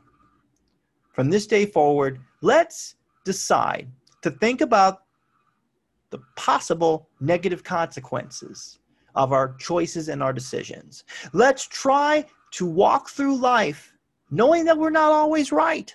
from 1.13 1.29
this 1.29 1.45
day 1.45 1.67
forward, 1.67 2.19
let's 2.41 2.95
decide 3.23 3.87
to 4.23 4.31
think 4.31 4.61
about 4.61 5.03
the 6.09 6.19
possible 6.35 7.07
negative 7.19 7.63
consequences 7.63 8.79
of 9.13 9.33
our 9.33 9.55
choices 9.57 10.09
and 10.09 10.23
our 10.23 10.33
decisions. 10.33 11.03
Let's 11.31 11.67
try 11.67 12.25
to 12.51 12.65
walk 12.65 13.09
through 13.09 13.37
life 13.37 13.93
knowing 14.29 14.65
that 14.65 14.77
we're 14.77 14.89
not 14.89 15.11
always 15.11 15.51
right. 15.51 15.93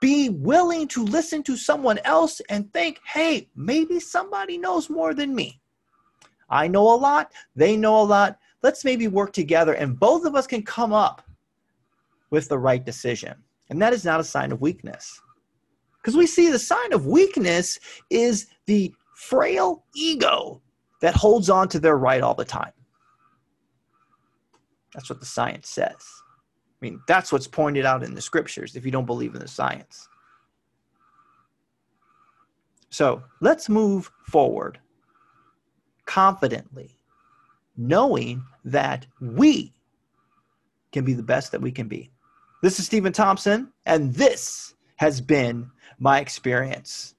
Be 0.00 0.28
willing 0.28 0.88
to 0.88 1.04
listen 1.04 1.42
to 1.44 1.56
someone 1.56 1.98
else 2.04 2.40
and 2.48 2.70
think, 2.72 3.00
hey, 3.06 3.48
maybe 3.56 4.00
somebody 4.00 4.58
knows 4.58 4.90
more 4.90 5.14
than 5.14 5.34
me. 5.34 5.60
I 6.50 6.68
know 6.68 6.92
a 6.92 6.96
lot, 6.96 7.32
they 7.56 7.76
know 7.76 8.00
a 8.00 8.04
lot. 8.04 8.38
Let's 8.62 8.84
maybe 8.84 9.08
work 9.08 9.32
together 9.32 9.72
and 9.74 9.98
both 9.98 10.24
of 10.26 10.34
us 10.34 10.46
can 10.46 10.62
come 10.62 10.92
up 10.92 11.22
with 12.30 12.48
the 12.48 12.58
right 12.58 12.84
decision. 12.84 13.34
And 13.70 13.80
that 13.80 13.92
is 13.92 14.04
not 14.04 14.20
a 14.20 14.24
sign 14.24 14.52
of 14.52 14.60
weakness. 14.60 15.20
Because 16.00 16.16
we 16.16 16.26
see 16.26 16.50
the 16.50 16.58
sign 16.58 16.92
of 16.92 17.06
weakness 17.06 17.78
is 18.10 18.48
the 18.66 18.92
frail 19.14 19.84
ego 19.94 20.60
that 21.00 21.14
holds 21.14 21.48
on 21.48 21.68
to 21.68 21.78
their 21.78 21.96
right 21.96 22.20
all 22.20 22.34
the 22.34 22.44
time. 22.44 22.72
That's 24.94 25.08
what 25.08 25.20
the 25.20 25.26
science 25.26 25.68
says. 25.68 26.21
I 26.82 26.84
mean, 26.84 27.00
that's 27.06 27.30
what's 27.30 27.46
pointed 27.46 27.86
out 27.86 28.02
in 28.02 28.12
the 28.12 28.20
scriptures 28.20 28.74
if 28.74 28.84
you 28.84 28.90
don't 28.90 29.06
believe 29.06 29.34
in 29.34 29.40
the 29.40 29.46
science. 29.46 30.08
So 32.90 33.22
let's 33.40 33.68
move 33.68 34.10
forward 34.24 34.80
confidently, 36.06 36.98
knowing 37.76 38.44
that 38.64 39.06
we 39.20 39.72
can 40.90 41.04
be 41.04 41.12
the 41.12 41.22
best 41.22 41.52
that 41.52 41.60
we 41.60 41.70
can 41.70 41.86
be. 41.86 42.10
This 42.62 42.80
is 42.80 42.86
Steven 42.86 43.12
Thompson, 43.12 43.72
and 43.86 44.12
this 44.12 44.74
has 44.96 45.20
been 45.20 45.70
my 46.00 46.18
experience. 46.18 47.14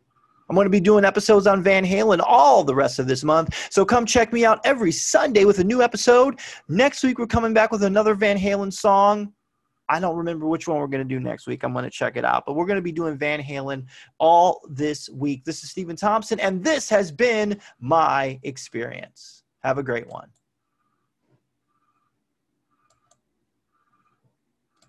I'm 0.50 0.56
going 0.56 0.66
to 0.66 0.70
be 0.70 0.82
doing 0.82 1.06
episodes 1.06 1.48
on 1.48 1.64
Van 1.64 1.86
Halen 1.86 2.22
all 2.28 2.66
the 2.66 2.76
rest 2.76 3.00
of 3.00 3.08
this 3.08 3.24
month. 3.24 3.72
So 3.72 3.86
come 3.86 4.06
check 4.06 4.34
me 4.34 4.44
out 4.44 4.60
every 4.66 4.92
Sunday 4.92 5.46
with 5.46 5.60
a 5.60 5.64
new 5.64 5.82
episode. 5.82 6.42
Next 6.68 7.02
week, 7.02 7.18
we're 7.18 7.28
coming 7.28 7.54
back 7.54 7.72
with 7.72 7.84
another 7.84 8.14
Van 8.14 8.38
Halen 8.38 8.72
song. 8.74 9.32
I 9.90 10.00
don't 10.00 10.16
remember 10.16 10.48
which 10.48 10.68
one 10.68 10.78
we're 10.78 10.88
going 10.88 11.08
to 11.08 11.16
do 11.16 11.20
next 11.20 11.46
week. 11.46 11.64
I'm 11.64 11.74
going 11.74 11.84
to 11.84 11.92
check 11.92 12.16
it 12.18 12.26
out. 12.26 12.44
But 12.46 12.54
we're 12.54 12.66
going 12.66 12.78
to 12.78 12.82
be 12.82 12.92
doing 12.92 13.18
Van 13.18 13.42
Halen 13.42 13.86
all 14.18 14.62
this 14.70 15.10
week. 15.10 15.44
This 15.46 15.64
is 15.64 15.72
Steven 15.72 15.96
Thompson, 15.96 16.40
and 16.40 16.64
this 16.64 16.90
has 16.90 17.12
been 17.12 17.60
my 17.80 18.40
experience. 18.44 19.44
Have 19.64 19.78
a 19.78 19.84
great 19.84 20.08
one. 20.08 20.30